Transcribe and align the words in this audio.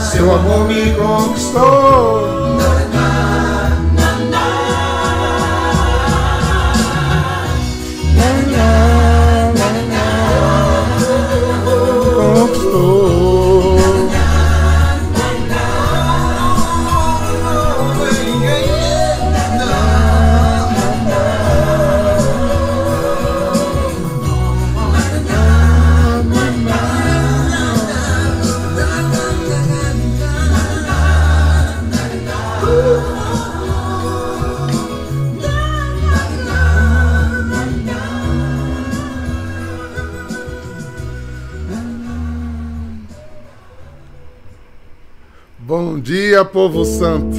Seu 0.00 0.34
amor 0.34 0.66
me 0.66 0.94
conquistou. 0.94 2.19
Dia, 46.40 46.44
povo 46.44 46.84
santo. 46.84 47.36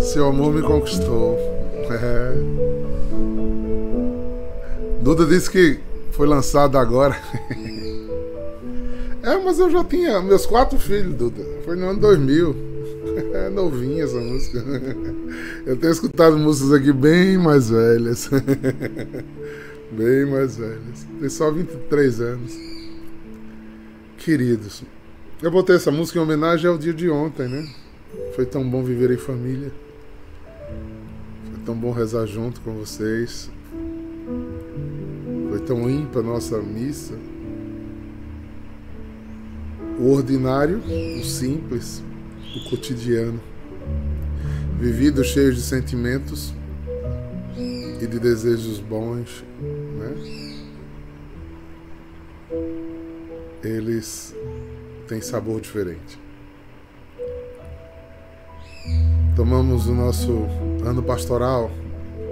Seu 0.00 0.26
amor 0.26 0.54
me 0.54 0.62
conquistou. 0.62 1.36
É. 1.90 2.32
Duda 5.02 5.26
disse 5.26 5.50
que 5.50 5.80
foi 6.12 6.26
lançado 6.26 6.78
agora. 6.78 7.16
É, 9.24 9.38
mas 9.38 9.60
eu 9.60 9.70
já 9.70 9.84
tinha 9.84 10.20
meus 10.20 10.44
quatro 10.44 10.76
filhos, 10.80 11.14
Duda. 11.14 11.44
Foi 11.64 11.76
no 11.76 11.90
ano 11.90 12.00
2000. 12.00 12.56
É 13.32 13.48
novinha 13.48 14.02
essa 14.02 14.18
música. 14.18 14.64
Eu 15.64 15.76
tenho 15.76 15.92
escutado 15.92 16.36
músicas 16.36 16.72
aqui 16.72 16.92
bem 16.92 17.38
mais 17.38 17.70
velhas. 17.70 18.28
Bem 19.92 20.26
mais 20.26 20.56
velhas. 20.56 21.06
Tem 21.20 21.28
só 21.28 21.52
23 21.52 22.20
anos. 22.20 22.52
Queridos, 24.18 24.82
eu 25.42 25.50
botei 25.50 25.74
essa 25.74 25.90
música 25.90 26.20
em 26.20 26.22
homenagem 26.22 26.70
ao 26.70 26.78
dia 26.78 26.94
de 26.94 27.10
ontem, 27.10 27.48
né? 27.48 27.68
Foi 28.36 28.46
tão 28.46 28.68
bom 28.68 28.84
viver 28.84 29.10
em 29.10 29.16
família. 29.16 29.72
Foi 31.50 31.64
tão 31.66 31.74
bom 31.74 31.90
rezar 31.90 32.26
junto 32.26 32.60
com 32.60 32.74
vocês. 32.74 33.50
Foi 35.48 35.58
tão 35.58 35.90
ímpar 35.90 36.22
nossa 36.22 36.58
missa. 36.58 37.14
O 39.98 40.12
ordinário, 40.12 40.78
o 40.78 41.24
simples, 41.24 42.04
o 42.56 42.70
cotidiano. 42.70 43.40
Vivido 44.78 45.24
cheio 45.24 45.52
de 45.52 45.60
sentimentos 45.60 46.54
e 48.00 48.06
de 48.06 48.18
desejos 48.20 48.78
bons, 48.78 49.44
né? 49.98 50.14
Eles 53.64 54.34
têm 55.12 55.20
sabor 55.20 55.60
diferente. 55.60 56.18
Tomamos 59.36 59.86
o 59.86 59.94
nosso 59.94 60.46
ano 60.84 61.02
pastoral 61.02 61.70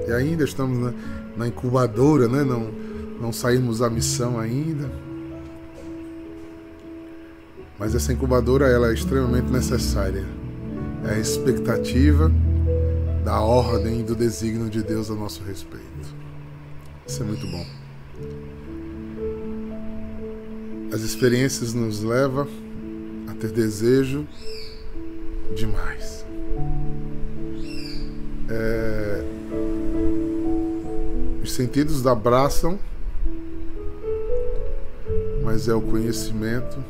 e 0.08 0.12
ainda 0.12 0.44
estamos 0.44 0.78
na, 0.78 0.94
na 1.36 1.48
incubadora, 1.48 2.26
né? 2.26 2.42
Não, 2.42 2.70
não 3.20 3.32
saímos 3.34 3.80
da 3.80 3.90
missão 3.90 4.40
ainda. 4.40 4.90
Mas 7.78 7.94
essa 7.94 8.14
incubadora 8.14 8.66
ela 8.66 8.90
é 8.90 8.94
extremamente 8.94 9.50
necessária. 9.50 10.24
É 11.04 11.14
a 11.14 11.18
expectativa 11.18 12.32
da 13.22 13.40
ordem 13.40 14.00
e 14.00 14.02
do 14.02 14.14
desígnio 14.14 14.70
de 14.70 14.82
Deus 14.82 15.10
a 15.10 15.14
nosso 15.14 15.42
respeito. 15.42 15.84
Isso 17.06 17.22
é 17.22 17.26
muito 17.26 17.46
bom. 17.46 17.66
As 20.92 21.02
experiências 21.02 21.74
nos 21.74 22.02
levam 22.02 22.69
ter 23.40 23.50
desejo 23.50 24.26
demais. 25.56 26.26
É... 28.50 29.24
Os 31.42 31.52
sentidos 31.52 32.06
abraçam, 32.06 32.78
mas 35.42 35.68
é 35.68 35.74
o 35.74 35.80
conhecimento 35.80 36.84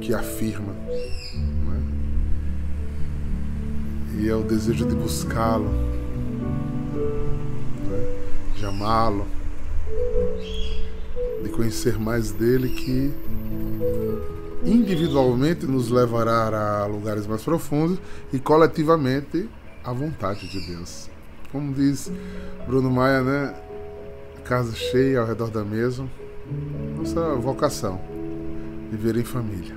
que 0.00 0.12
afirma. 0.12 0.74
é? 4.16 4.20
E 4.20 4.28
é 4.28 4.34
o 4.34 4.42
desejo 4.42 4.84
de 4.86 4.96
buscá-lo, 4.96 5.70
é? 7.92 8.58
de 8.58 8.66
amá-lo, 8.66 9.24
de 11.44 11.48
conhecer 11.50 11.96
mais 11.96 12.32
dele 12.32 12.70
que 12.70 13.12
individualmente 14.70 15.66
nos 15.66 15.90
levará 15.90 16.82
a 16.82 16.86
lugares 16.86 17.26
mais 17.26 17.42
profundos 17.42 17.98
e 18.32 18.38
coletivamente 18.38 19.48
à 19.84 19.92
vontade 19.92 20.48
de 20.48 20.66
Deus. 20.66 21.10
Como 21.50 21.72
diz 21.74 22.10
Bruno 22.66 22.90
Maia, 22.90 23.22
né? 23.22 23.54
Casa 24.44 24.74
cheia 24.74 25.20
ao 25.20 25.26
redor 25.26 25.50
da 25.50 25.64
mesa. 25.64 26.06
Nossa 26.96 27.34
vocação, 27.34 28.00
viver 28.90 29.16
em 29.16 29.24
família. 29.24 29.74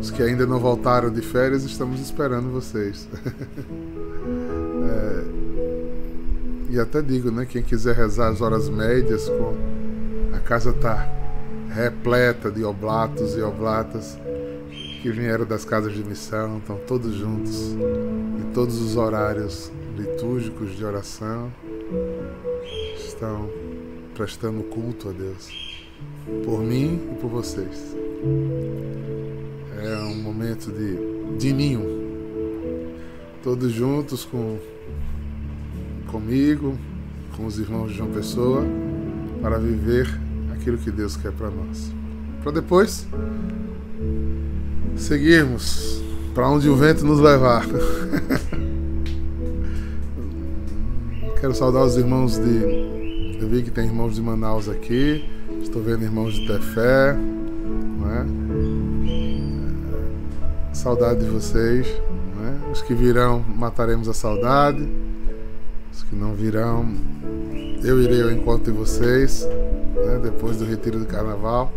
Os 0.00 0.10
que 0.10 0.22
ainda 0.22 0.46
não 0.46 0.58
voltaram 0.58 1.10
de 1.10 1.20
férias, 1.20 1.64
estamos 1.64 2.00
esperando 2.00 2.50
vocês. 2.50 3.08
É, 4.90 5.24
e 6.70 6.80
até 6.80 7.02
digo, 7.02 7.30
né? 7.30 7.44
Quem 7.44 7.62
quiser 7.62 7.94
rezar 7.94 8.28
as 8.28 8.40
horas 8.40 8.68
médias, 8.70 9.30
a 10.34 10.38
casa 10.38 10.70
está 10.70 11.17
repleta 11.78 12.50
de 12.50 12.64
oblatos 12.64 13.36
e 13.36 13.40
oblatas 13.40 14.18
que 15.00 15.12
vieram 15.12 15.46
das 15.46 15.64
casas 15.64 15.94
de 15.94 16.02
missão, 16.02 16.58
estão 16.58 16.76
todos 16.88 17.14
juntos, 17.14 17.72
em 17.72 18.52
todos 18.52 18.82
os 18.82 18.96
horários 18.96 19.70
litúrgicos 19.96 20.76
de 20.76 20.84
oração, 20.84 21.52
estão 22.96 23.48
prestando 24.12 24.64
culto 24.64 25.08
a 25.08 25.12
Deus, 25.12 25.48
por 26.44 26.60
mim 26.60 27.00
e 27.12 27.20
por 27.20 27.30
vocês. 27.30 27.96
É 29.80 29.98
um 29.98 30.20
momento 30.20 30.72
de, 30.72 31.36
de 31.38 31.52
ninho, 31.52 31.84
todos 33.40 33.70
juntos 33.70 34.24
com 34.24 34.58
comigo, 36.08 36.76
com 37.36 37.46
os 37.46 37.56
irmãos 37.56 37.92
de 37.92 37.98
João 37.98 38.10
Pessoa, 38.10 38.64
para 39.40 39.58
viver 39.58 40.27
aquilo 40.68 40.76
que 40.78 40.90
Deus 40.90 41.16
quer 41.16 41.32
para 41.32 41.48
nós. 41.50 41.90
Para 42.42 42.52
depois 42.52 43.06
seguirmos 44.96 46.02
para 46.34 46.46
onde 46.48 46.68
o 46.68 46.76
vento 46.76 47.06
nos 47.06 47.20
levar. 47.20 47.64
Quero 51.40 51.54
saudar 51.54 51.84
os 51.84 51.96
irmãos 51.96 52.36
de. 52.36 53.38
Eu 53.40 53.48
vi 53.48 53.62
que 53.62 53.70
tem 53.70 53.86
irmãos 53.86 54.16
de 54.16 54.20
Manaus 54.20 54.68
aqui. 54.68 55.24
Estou 55.62 55.80
vendo 55.82 56.02
irmãos 56.02 56.34
de 56.34 56.46
Tefé. 56.46 57.16
Não 57.98 58.10
é? 58.12 58.26
Saudade 60.74 61.24
de 61.24 61.30
vocês. 61.30 61.86
É? 61.86 62.70
Os 62.70 62.82
que 62.82 62.92
virão, 62.92 63.42
mataremos 63.56 64.08
a 64.08 64.12
saudade. 64.12 64.86
Os 65.92 66.02
que 66.02 66.14
não 66.14 66.34
virão, 66.34 66.86
eu 67.82 68.02
irei 68.02 68.22
ao 68.22 68.30
encontro 68.30 68.70
de 68.70 68.78
vocês. 68.78 69.48
Né? 70.06 70.20
Depois 70.22 70.56
do 70.56 70.64
retiro 70.64 70.98
do 70.98 71.06
carnaval. 71.06 71.72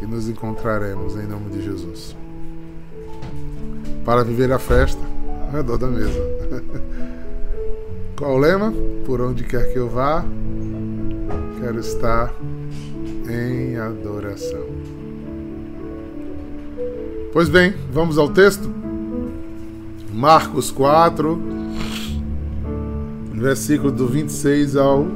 E 0.00 0.06
nos 0.06 0.28
encontraremos 0.28 1.16
em 1.16 1.26
nome 1.26 1.50
de 1.50 1.62
Jesus 1.62 2.16
para 4.08 4.24
viver 4.24 4.50
a 4.50 4.58
festa 4.58 5.02
ao 5.46 5.52
redor 5.52 5.76
da 5.76 5.86
mesa. 5.86 6.18
Qual 8.16 8.36
o 8.36 8.38
lema? 8.38 8.72
Por 9.04 9.20
onde 9.20 9.44
quer 9.44 9.70
que 9.70 9.78
eu 9.78 9.86
vá, 9.86 10.24
quero 11.60 11.78
estar 11.78 12.34
em 13.28 13.76
adoração. 13.76 14.64
Pois 17.34 17.50
bem, 17.50 17.74
vamos 17.92 18.16
ao 18.16 18.30
texto. 18.30 18.72
Marcos 20.10 20.70
4, 20.70 21.38
versículo 23.34 23.92
do 23.92 24.08
26 24.08 24.74
ao 24.74 25.06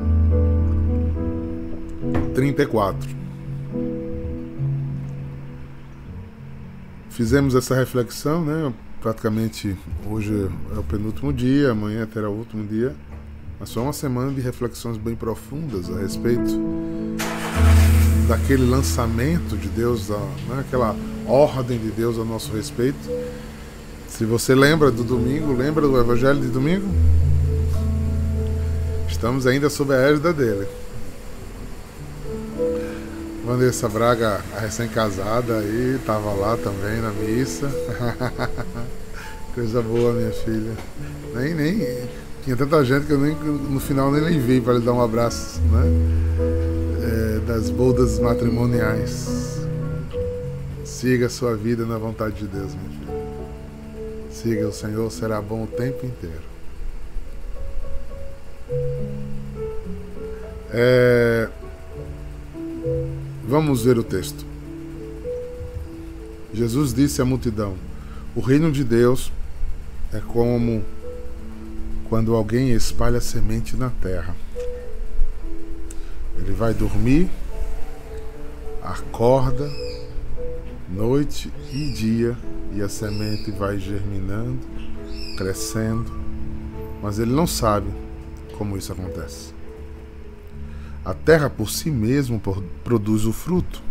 34. 2.34 3.23
Fizemos 7.11 7.55
essa 7.55 7.75
reflexão, 7.75 8.44
né? 8.44 8.73
Praticamente 9.00 9.76
hoje 10.08 10.49
é 10.75 10.79
o 10.79 10.82
penúltimo 10.82 11.32
dia, 11.32 11.73
amanhã 11.73 12.06
terá 12.06 12.31
o 12.31 12.32
último 12.32 12.67
dia. 12.67 12.94
Mas 13.61 13.73
foi 13.73 13.82
uma 13.82 13.93
semana 13.93 14.32
de 14.32 14.40
reflexões 14.40 14.96
bem 14.96 15.14
profundas 15.14 15.90
a 15.90 15.99
respeito 15.99 16.50
daquele 18.26 18.64
lançamento 18.64 19.56
de 19.56 19.69
Deus, 19.69 20.08
né, 20.08 20.61
aquela 20.61 20.96
ordem 21.26 21.79
de 21.79 21.90
Deus 21.90 22.19
a 22.19 22.25
nosso 22.25 22.52
respeito. 22.52 22.99
Se 24.08 24.25
você 24.25 24.55
lembra 24.55 24.90
do 24.90 25.05
domingo, 25.05 25.52
lembra 25.52 25.87
do 25.87 25.99
Evangelho 25.99 26.40
de 26.40 26.49
domingo? 26.49 26.87
Estamos 29.08 29.46
ainda 29.46 29.69
sob 29.69 29.93
a 29.94 29.99
égida 29.99 30.32
dele. 30.32 30.67
Vanessa 33.53 33.87
Braga, 33.87 34.41
recém-casada 34.59 35.59
aí, 35.59 35.97
estava 35.97 36.33
lá 36.33 36.57
também 36.57 37.03
na 37.03 37.11
missa. 37.11 37.69
Coisa 39.55 39.83
boa, 39.83 40.15
minha 40.15 40.33
filha. 40.33 40.73
Nem, 41.35 41.53
nem. 41.53 41.99
Tinha 42.43 42.57
tanta 42.57 42.83
gente 42.83 43.05
que 43.05 43.13
eu 43.13 43.19
nem, 43.19 43.35
no 43.35 43.79
final 43.79 44.11
nem 44.11 44.25
lhe 44.25 44.39
vi 44.39 44.59
para 44.59 44.73
lhe 44.73 44.81
dar 44.81 44.95
um 44.95 45.03
abraço, 45.03 45.61
né? 45.71 45.83
É, 47.03 47.41
das 47.41 47.69
bodas 47.69 48.19
matrimoniais. 48.19 49.61
Siga 50.83 51.27
a 51.27 51.31
sua 51.31 51.55
vida 51.55 51.85
na 51.85 51.99
vontade 51.99 52.37
de 52.37 52.47
Deus, 52.47 52.75
minha 52.75 53.01
filha. 53.01 54.31
Siga 54.31 54.69
o 54.69 54.73
Senhor, 54.73 55.13
será 55.13 55.43
bom 55.43 55.65
o 55.65 55.67
tempo 55.67 56.07
inteiro. 56.07 56.41
É... 60.73 61.51
Vamos 63.53 63.85
ver 63.85 63.99
o 63.99 64.03
texto. 64.03 64.47
Jesus 66.55 66.95
disse 66.95 67.21
à 67.21 67.25
multidão: 67.27 67.75
O 68.35 68.41
reino 68.41 68.73
de 68.73 68.83
Deus 68.83 69.31
é 70.11 70.21
como 70.21 70.83
quando 72.09 72.35
alguém 72.35 72.71
espalha 72.71 73.21
semente 73.21 73.77
na 73.77 73.91
terra. 73.91 74.35
Ele 76.39 76.53
vai 76.53 76.73
dormir, 76.73 77.29
acorda, 78.83 79.71
noite 80.89 81.53
e 81.75 81.93
dia, 81.93 82.35
e 82.73 82.81
a 82.81 82.89
semente 82.89 83.51
vai 83.51 83.79
germinando, 83.79 84.61
crescendo, 85.37 86.11
mas 87.03 87.19
ele 87.19 87.33
não 87.33 87.47
sabe 87.47 87.91
como 88.57 88.79
isso 88.79 88.93
acontece. 88.93 89.53
A 91.05 91.15
terra 91.15 91.51
por 91.51 91.69
si 91.69 91.91
mesma 91.91 92.41
produz 92.85 93.25
o 93.25 93.33
fruto. 93.33 93.83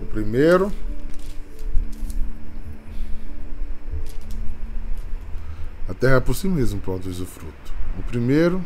O 0.00 0.06
primeiro 0.06 0.72
A 5.88 5.94
terra 5.94 6.20
por 6.20 6.34
si 6.34 6.48
mesma 6.48 6.80
produz 6.80 7.20
o 7.20 7.26
fruto. 7.26 7.74
O 7.98 8.02
primeiro 8.04 8.64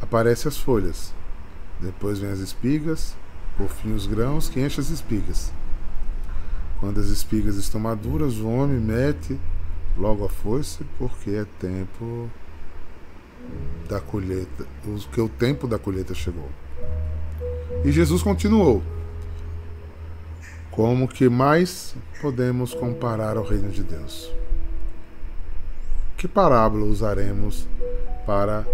aparece 0.00 0.46
as 0.46 0.56
folhas, 0.56 1.12
depois 1.80 2.18
vem 2.18 2.30
as 2.30 2.38
espigas, 2.38 3.16
por 3.56 3.68
fim 3.68 3.92
os 3.92 4.06
grãos 4.06 4.48
que 4.48 4.60
enchem 4.60 4.80
as 4.80 4.90
espigas. 4.90 5.52
Quando 6.78 7.00
as 7.00 7.06
espigas 7.06 7.56
estão 7.56 7.80
maduras, 7.80 8.36
o 8.36 8.46
homem 8.46 8.78
mete 8.78 9.36
logo 9.96 10.24
a 10.24 10.28
foice, 10.28 10.84
porque 10.98 11.30
é 11.30 11.46
tempo 11.58 12.30
da 13.88 14.00
colheita, 14.00 14.66
que 15.12 15.20
o 15.20 15.28
tempo 15.28 15.66
da 15.66 15.78
colheita 15.78 16.14
chegou. 16.14 16.48
E 17.84 17.92
Jesus 17.92 18.22
continuou: 18.22 18.82
Como 20.70 21.08
que 21.08 21.28
mais 21.28 21.94
podemos 22.20 22.74
comparar 22.74 23.36
ao 23.36 23.44
reino 23.44 23.70
de 23.70 23.82
Deus? 23.82 24.32
Que 26.16 26.26
parábola 26.26 26.84
usaremos 26.86 27.68
para 28.26 28.66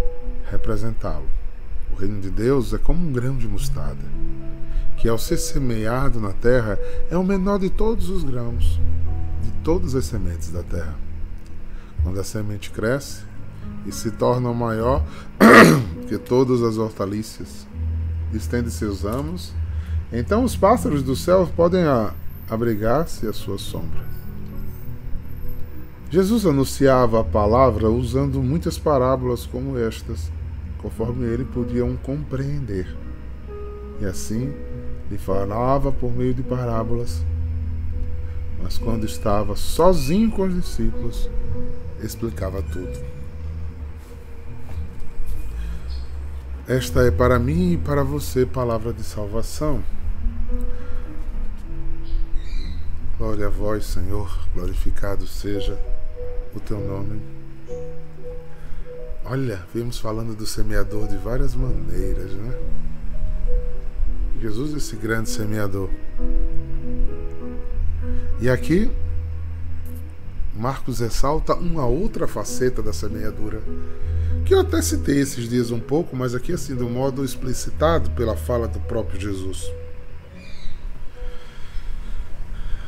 representá-lo? 0.49 1.27
O 1.91 1.95
reino 1.95 2.19
de 2.19 2.29
Deus 2.29 2.73
é 2.73 2.77
como 2.77 3.05
um 3.05 3.11
grão 3.11 3.37
de 3.37 3.47
mostarda, 3.47 4.03
que 4.97 5.07
ao 5.07 5.17
ser 5.17 5.37
semeado 5.37 6.19
na 6.19 6.31
terra 6.31 6.79
é 7.11 7.17
o 7.17 7.23
menor 7.23 7.59
de 7.59 7.69
todos 7.69 8.09
os 8.09 8.23
grãos, 8.23 8.79
de 9.43 9.51
todas 9.63 9.93
as 9.93 10.05
sementes 10.05 10.49
da 10.51 10.63
terra. 10.63 10.95
Quando 12.01 12.19
a 12.19 12.23
semente 12.23 12.71
cresce 12.71 13.23
e 13.85 13.91
se 13.91 14.11
torna 14.11 14.53
maior 14.53 15.03
que 16.07 16.17
todas 16.17 16.61
as 16.61 16.77
hortaliças, 16.77 17.67
estende 18.33 18.71
seus 18.71 19.03
ramos, 19.03 19.53
então 20.11 20.43
os 20.43 20.55
pássaros 20.55 21.03
do 21.03 21.15
céu 21.15 21.47
podem 21.55 21.83
abrigar-se 22.49 23.27
à 23.27 23.33
sua 23.33 23.57
sombra. 23.57 24.03
Jesus 26.09 26.45
anunciava 26.45 27.21
a 27.21 27.23
palavra 27.23 27.89
usando 27.89 28.41
muitas 28.41 28.77
parábolas 28.77 29.47
como 29.47 29.79
estas, 29.79 30.31
conforme 30.77 31.25
ele 31.25 31.43
podiam 31.43 31.95
compreender. 31.97 32.95
E 33.99 34.05
assim 34.05 34.53
lhe 35.09 35.17
falava 35.17 35.91
por 35.91 36.11
meio 36.11 36.33
de 36.33 36.43
parábolas. 36.43 37.25
Mas 38.61 38.77
quando 38.77 39.05
estava 39.05 39.55
sozinho 39.55 40.29
com 40.29 40.43
os 40.43 40.53
discípulos, 40.53 41.29
explicava 41.99 42.61
tudo. 42.61 43.12
Esta 46.65 47.01
é 47.01 47.11
para 47.11 47.37
mim 47.37 47.73
e 47.73 47.77
para 47.77 48.05
você 48.05 48.45
palavra 48.45 48.93
de 48.93 49.03
salvação. 49.03 49.83
Glória 53.17 53.47
a 53.47 53.49
vós, 53.49 53.85
Senhor, 53.85 54.47
glorificado 54.55 55.27
seja 55.27 55.77
o 56.55 56.61
teu 56.61 56.79
nome. 56.79 57.21
Olha, 59.25 59.61
vimos 59.73 59.99
falando 59.99 60.33
do 60.33 60.45
semeador 60.45 61.05
de 61.09 61.17
várias 61.17 61.53
maneiras, 61.53 62.31
né? 62.31 62.57
Jesus, 64.39 64.73
esse 64.73 64.95
grande 64.95 65.29
semeador. 65.29 65.89
E 68.39 68.49
aqui, 68.49 68.89
Marcos 70.55 71.01
ressalta 71.01 71.55
uma 71.55 71.85
outra 71.85 72.25
faceta 72.25 72.81
da 72.81 72.93
semeadura, 72.93 73.61
que 74.45 74.53
eu 74.53 74.59
até 74.59 74.81
citei 74.81 75.19
esses 75.19 75.49
dias 75.49 75.71
um 75.71 75.79
pouco, 75.79 76.15
mas 76.15 76.35
aqui 76.35 76.53
assim, 76.53 76.73
um 76.73 76.89
modo 76.89 77.23
explicitado 77.23 78.11
pela 78.11 78.35
fala 78.35 78.67
do 78.67 78.79
próprio 78.81 79.19
Jesus. 79.19 79.71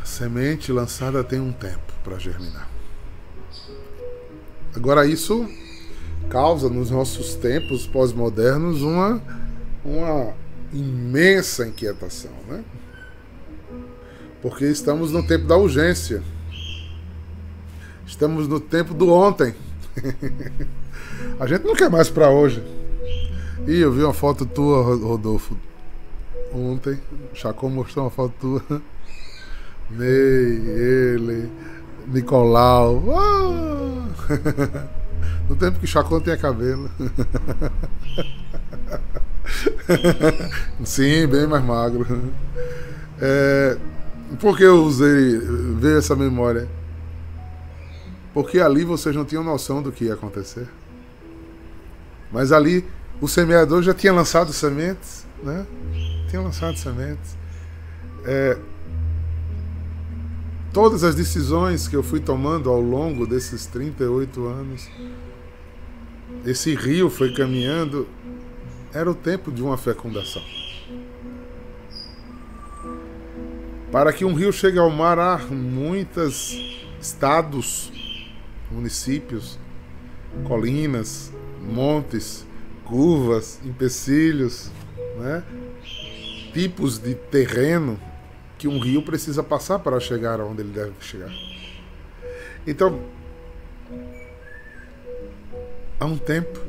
A 0.01 0.05
semente 0.05 0.71
lançada 0.71 1.23
tem 1.23 1.39
um 1.39 1.51
tempo 1.51 1.93
para 2.03 2.17
germinar. 2.17 2.69
Agora, 4.75 5.05
isso 5.05 5.49
causa 6.29 6.69
nos 6.69 6.89
nossos 6.89 7.35
tempos 7.35 7.87
pós-modernos 7.87 8.81
uma, 8.81 9.21
uma 9.83 10.33
imensa 10.73 11.65
inquietação, 11.65 12.31
né? 12.47 12.63
Porque 14.41 14.65
estamos 14.65 15.11
no 15.11 15.25
tempo 15.25 15.47
da 15.47 15.57
urgência. 15.57 16.21
Estamos 18.05 18.47
no 18.47 18.59
tempo 18.59 18.93
do 18.93 19.11
ontem. 19.11 19.55
A 21.39 21.47
gente 21.47 21.65
não 21.65 21.75
quer 21.75 21.89
mais 21.89 22.09
para 22.09 22.29
hoje. 22.29 22.63
E 23.67 23.79
eu 23.79 23.91
vi 23.91 24.03
uma 24.03 24.13
foto 24.13 24.45
tua, 24.45 24.81
Rodolfo, 24.83 25.57
ontem. 26.53 26.99
Chacon 27.33 27.69
mostrou 27.69 28.05
uma 28.05 28.11
foto 28.11 28.33
tua. 28.39 28.61
Ney, 29.89 30.07
ele, 30.07 31.49
Nicolau. 32.07 33.03
Ah! 33.17 34.95
No 35.47 35.55
tempo 35.55 35.79
que 35.79 35.85
Chacon 35.85 36.19
tinha 36.21 36.35
cabelo. 36.35 36.89
Sim, 40.83 41.27
bem 41.27 41.45
mais 41.45 41.63
magro. 41.63 42.33
É, 43.21 43.77
por 44.39 44.57
que 44.57 44.63
eu 44.63 44.83
usei, 44.83 45.37
veio 45.77 45.99
essa 45.99 46.15
memória? 46.15 46.67
Porque 48.35 48.59
ali 48.59 48.83
vocês 48.83 49.15
não 49.15 49.23
tinham 49.23 49.45
noção 49.45 49.81
do 49.81 49.93
que 49.93 50.05
ia 50.05 50.13
acontecer. 50.13 50.67
Mas 52.29 52.51
ali 52.51 52.85
o 53.21 53.29
semeador 53.29 53.81
já 53.81 53.93
tinha 53.93 54.11
lançado 54.11 54.51
sementes, 54.51 55.25
né? 55.41 55.65
Tinha 56.29 56.41
lançado 56.41 56.77
sementes. 56.77 57.37
É, 58.25 58.57
todas 60.73 61.05
as 61.05 61.15
decisões 61.15 61.87
que 61.87 61.95
eu 61.95 62.03
fui 62.03 62.19
tomando 62.19 62.69
ao 62.69 62.81
longo 62.81 63.25
desses 63.25 63.65
38 63.67 64.45
anos, 64.45 64.89
esse 66.45 66.75
rio 66.75 67.09
foi 67.09 67.33
caminhando, 67.33 68.05
era 68.93 69.09
o 69.09 69.15
tempo 69.15 69.49
de 69.49 69.63
uma 69.63 69.77
fecundação. 69.77 70.43
Para 73.93 74.11
que 74.11 74.25
um 74.25 74.33
rio 74.33 74.51
chegue 74.51 74.77
ao 74.77 74.89
mar, 74.89 75.17
há 75.19 75.37
muitos 75.37 76.83
estados, 76.99 77.93
municípios, 78.71 79.59
colinas, 80.47 81.31
montes, 81.61 82.45
curvas, 82.83 83.59
empecilhos, 83.63 84.71
né? 85.17 85.43
tipos 86.53 86.97
de 86.97 87.15
terreno 87.15 87.99
que 88.57 88.67
um 88.67 88.79
rio 88.79 89.01
precisa 89.01 89.43
passar 89.43 89.79
para 89.79 89.99
chegar 89.99 90.39
onde 90.39 90.61
ele 90.61 90.71
deve 90.71 90.93
chegar. 91.01 91.31
Então, 92.65 93.01
há 95.99 96.05
um 96.05 96.17
tempo, 96.17 96.59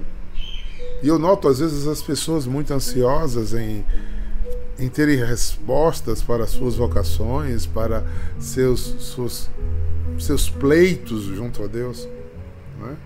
e 1.03 1.09
eu 1.09 1.19
noto 1.19 1.49
às 1.49 1.59
vezes 1.59 1.87
as 1.87 2.03
pessoas 2.03 2.47
muito 2.47 2.73
ansiosas 2.73 3.55
em 3.55 3.85
em 4.79 4.89
terem 4.89 5.17
respostas 5.17 6.23
para 6.23 6.47
suas 6.47 6.77
vocações, 6.77 7.67
para 7.67 8.05
seus, 8.39 9.15
seus, 9.15 9.51
seus 10.19 10.49
pleitos 10.49 11.25
junto 11.25 11.63
a 11.63 11.67
Deus, 11.67 12.09
é? 12.91 12.97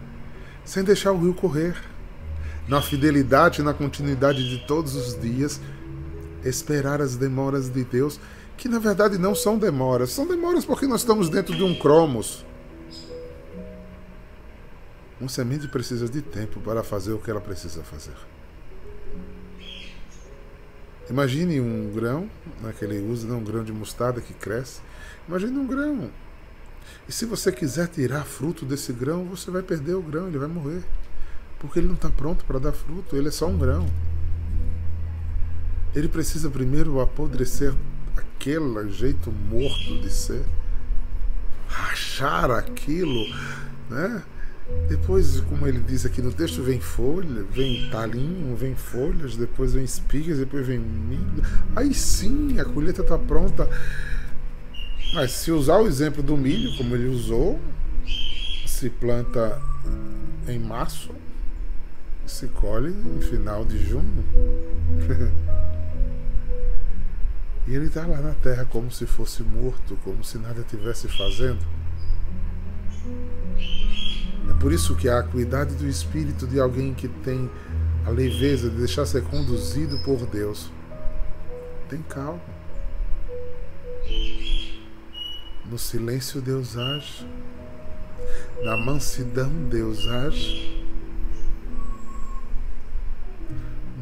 sem 0.65 0.85
deixar 0.85 1.13
o 1.13 1.21
rio 1.21 1.35
correr, 1.35 1.77
na 2.69 2.81
fidelidade 2.81 3.61
e 3.61 3.65
na 3.65 3.75
continuidade 3.75 4.49
de 4.49 4.67
todos 4.67 4.95
os 4.95 5.21
dias, 5.21 5.61
esperar 6.45 7.01
as 7.01 7.17
demoras 7.17 7.69
de 7.69 7.85
Deus, 7.85 8.21
que 8.57 8.69
na 8.69 8.79
verdade 8.79 9.19
não 9.19 9.35
são 9.35 9.59
demoras, 9.59 10.11
são 10.11 10.27
demoras 10.27 10.65
porque 10.65 10.87
nós 10.87 11.01
estamos 11.01 11.29
dentro 11.29 11.57
de 11.57 11.63
um 11.63 11.75
cromos. 11.75 12.45
Uma 15.21 15.29
semente 15.29 15.69
precisa 15.69 16.09
de 16.09 16.23
tempo 16.23 16.61
para 16.61 16.83
fazer 16.83 17.13
o 17.13 17.19
que 17.19 17.31
ela 17.31 17.41
precisa 17.41 17.83
fazer. 17.83 18.15
Imagine 21.11 21.61
um 21.61 21.91
grão, 21.93 22.31
naquele 22.63 23.01
né, 23.01 23.13
usa 23.13 23.35
um 23.35 23.43
grão 23.43 23.65
de 23.65 23.73
mostarda 23.73 24.21
que 24.21 24.33
cresce. 24.33 24.81
Imagine 25.29 25.59
um 25.59 25.67
grão. 25.67 26.11
E 27.09 27.13
se 27.13 27.25
você 27.25 27.51
quiser 27.51 27.89
tirar 27.89 28.25
fruto 28.25 28.65
desse 28.65 28.93
grão, 28.93 29.25
você 29.25 29.51
vai 29.51 29.63
perder 29.63 29.95
o 29.95 30.03
grão, 30.03 30.29
ele 30.29 30.39
vai 30.39 30.49
morrer. 30.49 30.83
Porque 31.59 31.79
ele 31.79 31.89
não 31.89 31.95
está 31.95 32.09
pronto 32.09 32.45
para 32.45 32.59
dar 32.59 32.73
fruto, 32.73 33.17
ele 33.17 33.29
é 33.29 33.31
só 33.31 33.47
um 33.47 33.59
grão. 33.59 33.87
Ele 35.95 36.09
precisa 36.09 36.49
primeiro 36.49 37.01
apodrecer 37.01 37.75
aquele 38.17 38.91
jeito 38.91 39.31
morto 39.31 40.01
de 40.01 40.11
ser, 40.11 40.45
rachar 41.69 42.51
aquilo, 42.51 43.27
né? 43.89 44.23
Depois, 44.89 45.41
como 45.41 45.67
ele 45.67 45.81
diz 45.81 46.07
aqui 46.07 46.23
no 46.23 46.33
texto, 46.33 46.63
vem 46.63 46.81
folha, 46.81 47.45
vem 47.51 47.91
talinho, 47.91 48.55
vem 48.57 48.75
folhas, 48.75 49.37
depois 49.37 49.75
vem 49.75 49.85
espigas, 49.85 50.39
depois 50.39 50.67
vem 50.67 50.79
milho. 50.79 51.43
Aí 51.75 51.93
sim 51.93 52.59
a 52.61 52.65
colheita 52.65 53.03
está 53.03 53.19
pronta. 53.19 53.69
Mas 55.13 55.33
se 55.33 55.51
usar 55.51 55.79
o 55.79 55.87
exemplo 55.87 56.23
do 56.23 56.37
milho, 56.37 56.77
como 56.77 56.95
ele 56.95 57.09
usou, 57.09 57.61
se 58.67 58.89
planta 58.89 59.61
em 60.47 60.59
março, 60.59 61.11
se 62.27 62.47
colhe 62.49 62.91
em 62.91 63.21
final 63.21 63.65
de 63.65 63.79
junho. 63.79 64.25
e 67.67 67.75
ele 67.75 67.87
está 67.87 68.07
lá 68.07 68.21
na 68.21 68.35
terra 68.35 68.65
como 68.65 68.91
se 68.91 69.05
fosse 69.05 69.43
morto, 69.43 69.99
como 70.05 70.23
se 70.23 70.39
nada 70.39 70.63
tivesse 70.63 71.09
fazendo. 71.09 71.59
Por 74.61 74.73
isso 74.73 74.95
que 74.95 75.09
a 75.09 75.21
acuidade 75.21 75.75
do 75.75 75.89
espírito 75.89 76.47
de 76.47 76.61
alguém 76.61 76.93
que 76.93 77.09
tem 77.09 77.51
a 78.05 78.11
leveza 78.11 78.69
de 78.69 78.77
deixar 78.77 79.07
ser 79.07 79.23
conduzido 79.25 79.99
por 80.05 80.27
Deus. 80.27 80.71
Tem 81.89 82.03
calma. 82.03 82.50
No 85.71 85.79
silêncio 85.79 86.41
Deus 86.41 86.77
age. 86.77 87.25
Na 88.65 88.77
mansidão 88.77 89.49
Deus 89.69 90.05
age. 90.09 90.85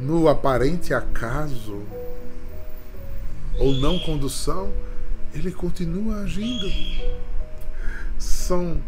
No 0.01 0.27
aparente 0.27 0.95
acaso 0.95 1.83
ou 3.59 3.73
não 3.73 3.99
condução, 3.99 4.73
ele 5.31 5.51
continua 5.51 6.21
agindo. 6.21 6.65
São 8.17 8.81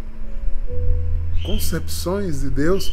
concepções 1.45 2.41
de 2.41 2.49
Deus 2.49 2.91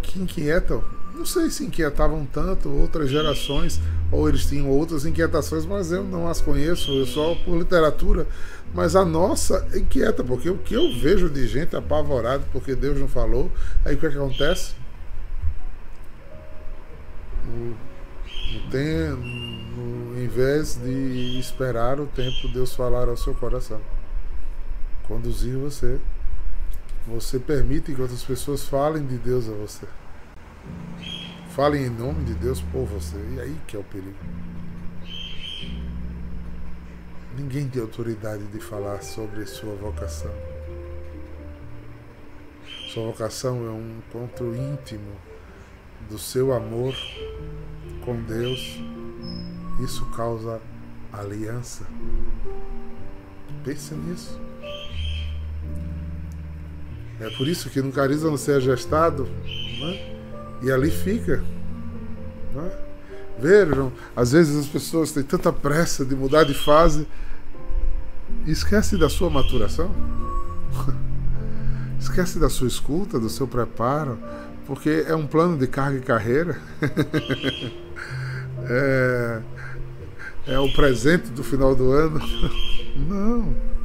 que 0.00 0.20
inquietam. 0.20 0.84
Não 1.12 1.26
sei 1.26 1.50
se 1.50 1.64
inquietavam 1.64 2.24
tanto 2.24 2.68
outras 2.68 3.10
gerações 3.10 3.80
ou 4.10 4.28
eles 4.28 4.46
tinham 4.46 4.68
outras 4.70 5.04
inquietações, 5.04 5.66
mas 5.66 5.90
eu 5.90 6.04
não 6.04 6.28
as 6.28 6.40
conheço, 6.40 6.92
eu 6.92 7.06
só 7.06 7.34
por 7.44 7.58
literatura. 7.58 8.26
Mas 8.74 8.94
a 8.94 9.04
nossa 9.04 9.66
inquieta, 9.74 10.22
porque 10.22 10.50
o 10.50 10.58
que 10.58 10.74
eu 10.74 10.94
vejo 10.98 11.28
de 11.28 11.46
gente 11.46 11.74
apavorada 11.74 12.44
porque 12.52 12.74
Deus 12.74 12.98
não 12.98 13.08
falou, 13.08 13.50
aí 13.84 13.94
o 13.94 13.98
que, 13.98 14.06
é 14.06 14.10
que 14.10 14.16
acontece? 14.16 14.74
No, 17.44 17.76
tem, 18.70 19.10
no, 19.10 20.20
em 20.20 20.28
vez 20.28 20.76
de 20.76 21.38
esperar 21.38 22.00
o 22.00 22.06
tempo 22.06 22.48
Deus 22.48 22.74
falar 22.74 23.08
ao 23.08 23.16
seu 23.16 23.34
coração, 23.34 23.80
conduzir 25.06 25.56
você 25.56 25.98
você 27.06 27.38
permite 27.38 27.94
que 27.94 28.02
outras 28.02 28.24
pessoas 28.24 28.64
falem 28.64 29.06
de 29.06 29.16
Deus 29.16 29.48
a 29.48 29.52
você. 29.52 29.86
Falem 31.56 31.86
em 31.86 31.88
nome 31.88 32.22
de 32.24 32.34
Deus 32.34 32.60
por 32.60 32.84
você. 32.84 33.16
E 33.34 33.40
aí 33.40 33.56
que 33.66 33.76
é 33.76 33.78
o 33.78 33.84
perigo. 33.84 34.14
Ninguém 37.34 37.66
tem 37.66 37.80
autoridade 37.80 38.44
de 38.48 38.60
falar 38.60 39.02
sobre 39.02 39.46
sua 39.46 39.74
vocação. 39.74 40.30
Sua 42.92 43.06
vocação 43.06 43.66
é 43.66 43.70
um 43.70 43.98
encontro 44.00 44.54
íntimo 44.54 45.10
do 46.10 46.18
seu 46.18 46.52
amor 46.52 46.94
com 48.04 48.22
Deus. 48.24 48.78
Isso 49.82 50.04
causa 50.10 50.60
aliança. 51.10 51.86
Pense 53.64 53.94
nisso. 53.94 54.38
É 57.18 57.30
por 57.38 57.48
isso 57.48 57.70
que 57.70 57.80
no 57.80 57.90
carisma 57.90 58.28
você 58.28 58.58
é 58.58 58.60
gestado 58.60 59.24
né? 59.24 60.15
E 60.62 60.70
ali 60.70 60.90
fica. 60.90 61.42
Né? 62.54 62.70
Vejam, 63.38 63.92
às 64.14 64.32
vezes 64.32 64.56
as 64.56 64.66
pessoas 64.66 65.12
têm 65.12 65.22
tanta 65.22 65.52
pressa 65.52 66.04
de 66.04 66.14
mudar 66.14 66.44
de 66.44 66.54
fase 66.54 67.06
e 68.46 68.50
esquece 68.50 68.96
da 68.96 69.08
sua 69.08 69.28
maturação. 69.28 69.90
esquece 72.00 72.38
da 72.38 72.48
sua 72.48 72.68
escuta, 72.68 73.18
do 73.18 73.28
seu 73.28 73.46
preparo, 73.46 74.18
porque 74.66 75.04
é 75.06 75.14
um 75.14 75.26
plano 75.26 75.58
de 75.58 75.66
carga 75.66 75.98
e 75.98 76.00
carreira. 76.00 76.58
é, 78.68 79.42
é 80.46 80.58
o 80.58 80.72
presente 80.72 81.30
do 81.30 81.44
final 81.44 81.74
do 81.74 81.92
ano. 81.92 82.20
Não. 83.08 83.75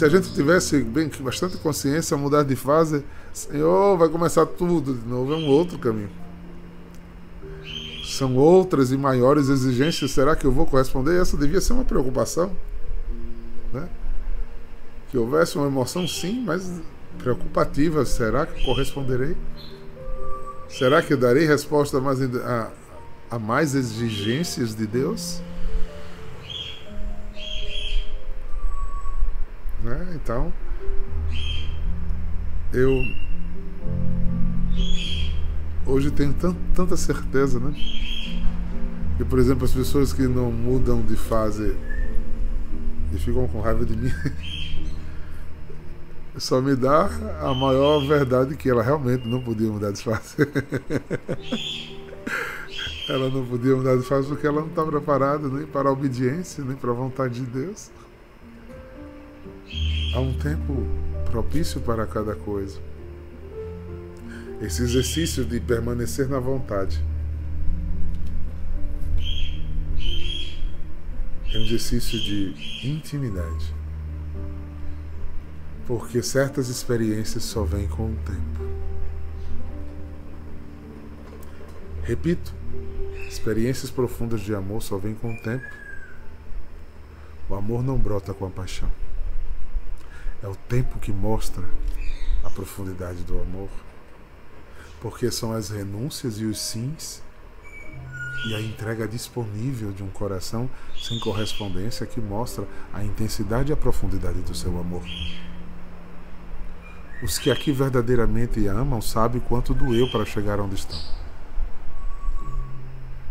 Se 0.00 0.04
a 0.06 0.08
gente 0.08 0.32
tivesse 0.32 0.80
bem, 0.80 1.10
bastante 1.20 1.58
consciência, 1.58 2.16
mudar 2.16 2.42
de 2.42 2.56
fase, 2.56 3.04
Senhor, 3.34 3.98
vai 3.98 4.08
começar 4.08 4.46
tudo 4.46 4.94
de 4.94 5.06
novo, 5.06 5.34
é 5.34 5.36
um 5.36 5.46
outro 5.46 5.78
caminho. 5.78 6.08
São 8.06 8.34
outras 8.34 8.92
e 8.92 8.96
maiores 8.96 9.50
exigências, 9.50 10.10
será 10.12 10.34
que 10.34 10.46
eu 10.46 10.52
vou 10.52 10.64
corresponder? 10.64 11.20
Essa 11.20 11.36
devia 11.36 11.60
ser 11.60 11.74
uma 11.74 11.84
preocupação. 11.84 12.50
Né? 13.74 13.90
Que 15.10 15.18
houvesse 15.18 15.58
uma 15.58 15.66
emoção, 15.66 16.08
sim, 16.08 16.42
mas 16.46 16.80
preocupativa. 17.18 18.02
Será 18.06 18.46
que 18.46 18.64
corresponderei? 18.64 19.36
Será 20.70 21.02
que 21.02 21.14
darei 21.14 21.44
resposta 21.44 22.00
mais, 22.00 22.22
a, 22.22 22.70
a 23.30 23.38
mais 23.38 23.74
exigências 23.74 24.74
de 24.74 24.86
Deus? 24.86 25.42
Então, 30.30 30.52
eu 32.72 33.02
hoje 35.84 36.12
tenho 36.12 36.32
tanta 36.72 36.96
certeza, 36.96 37.58
né? 37.58 37.74
Que, 39.16 39.24
por 39.24 39.40
exemplo, 39.40 39.64
as 39.64 39.72
pessoas 39.72 40.12
que 40.12 40.22
não 40.28 40.52
mudam 40.52 41.02
de 41.02 41.16
fase 41.16 41.76
e 43.12 43.18
ficam 43.18 43.48
com 43.48 43.60
raiva 43.60 43.84
de 43.84 43.96
mim, 43.96 44.12
só 46.38 46.60
me 46.60 46.76
dá 46.76 47.10
a 47.42 47.52
maior 47.52 48.06
verdade 48.06 48.54
que 48.54 48.70
ela 48.70 48.84
realmente 48.84 49.26
não 49.26 49.42
podia 49.42 49.68
mudar 49.68 49.90
de 49.90 50.00
fase. 50.00 50.36
ela 53.08 53.28
não 53.30 53.44
podia 53.44 53.74
mudar 53.74 53.96
de 53.96 54.04
fase 54.04 54.28
porque 54.28 54.46
ela 54.46 54.60
não 54.60 54.68
está 54.68 54.84
preparada 54.84 55.48
nem 55.48 55.66
para 55.66 55.88
a 55.88 55.92
obediência, 55.92 56.62
nem 56.62 56.76
para 56.76 56.92
a 56.92 56.94
vontade 56.94 57.40
de 57.40 57.46
Deus. 57.46 57.90
Há 60.12 60.18
um 60.18 60.36
tempo 60.36 60.74
propício 61.30 61.80
para 61.80 62.04
cada 62.04 62.34
coisa. 62.34 62.80
Esse 64.60 64.82
exercício 64.82 65.44
de 65.44 65.60
permanecer 65.60 66.28
na 66.28 66.40
vontade 66.40 67.00
é 71.54 71.58
um 71.58 71.62
exercício 71.62 72.18
de 72.18 72.54
intimidade. 72.84 73.72
Porque 75.86 76.20
certas 76.22 76.68
experiências 76.68 77.44
só 77.44 77.62
vêm 77.62 77.86
com 77.86 78.06
o 78.10 78.16
tempo. 78.16 78.70
Repito, 82.02 82.52
experiências 83.28 83.92
profundas 83.92 84.40
de 84.40 84.52
amor 84.56 84.82
só 84.82 84.98
vêm 84.98 85.14
com 85.14 85.32
o 85.32 85.40
tempo. 85.40 85.64
O 87.48 87.54
amor 87.54 87.84
não 87.84 87.96
brota 87.96 88.34
com 88.34 88.44
a 88.46 88.50
paixão. 88.50 88.90
É 90.42 90.48
o 90.48 90.54
tempo 90.54 90.98
que 90.98 91.12
mostra 91.12 91.64
a 92.44 92.50
profundidade 92.50 93.22
do 93.24 93.40
amor. 93.40 93.68
Porque 95.00 95.30
são 95.30 95.52
as 95.52 95.70
renúncias 95.70 96.38
e 96.38 96.44
os 96.44 96.58
sims 96.58 97.22
e 98.46 98.54
a 98.54 98.60
entrega 98.60 99.06
disponível 99.06 99.92
de 99.92 100.02
um 100.02 100.08
coração 100.08 100.68
sem 100.98 101.18
correspondência 101.20 102.06
que 102.06 102.20
mostra 102.20 102.66
a 102.92 103.04
intensidade 103.04 103.70
e 103.70 103.72
a 103.72 103.76
profundidade 103.76 104.40
do 104.40 104.54
seu 104.54 104.78
amor. 104.78 105.02
Os 107.22 107.38
que 107.38 107.50
aqui 107.50 107.70
verdadeiramente 107.70 108.66
amam 108.66 109.02
sabem 109.02 109.42
quanto 109.42 109.74
doeu 109.74 110.10
para 110.10 110.24
chegar 110.24 110.58
onde 110.58 110.76
estão. 110.76 110.98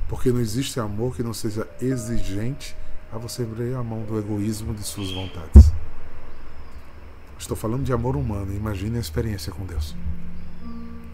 Porque 0.07 0.31
não 0.31 0.39
existe 0.39 0.79
amor 0.79 1.15
que 1.15 1.23
não 1.23 1.33
seja 1.33 1.67
exigente 1.81 2.75
a 3.11 3.17
você 3.17 3.41
abrir 3.41 3.75
a 3.75 3.83
mão 3.83 4.03
do 4.03 4.19
egoísmo 4.19 4.75
de 4.75 4.83
suas 4.83 5.11
vontades. 5.11 5.71
Estou 7.39 7.55
falando 7.55 7.85
de 7.85 7.93
amor 7.93 8.17
humano, 8.17 8.53
imagine 8.53 8.97
a 8.97 8.99
experiência 8.99 9.51
com 9.51 9.65
Deus. 9.65 9.95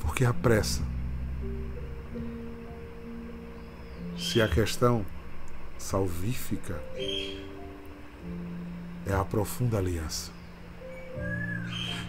Porque 0.02 0.26
a 0.26 0.34
pressa 0.34 0.82
se 4.18 4.42
a 4.42 4.48
questão 4.48 5.06
salvífica 5.78 6.82
é 9.06 9.14
a 9.14 9.24
profunda 9.24 9.78
aliança. 9.78 10.32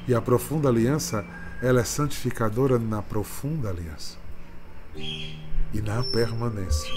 E 0.09 0.15
a 0.15 0.21
profunda 0.21 0.71
aliança, 0.71 1.25
ela 1.63 1.81
é 1.81 1.85
santificadora 1.85 2.79
na 2.79 3.03
profunda 3.03 3.69
aliança 3.69 4.17
e 4.95 5.83
na 5.83 6.03
permanência. 6.03 6.91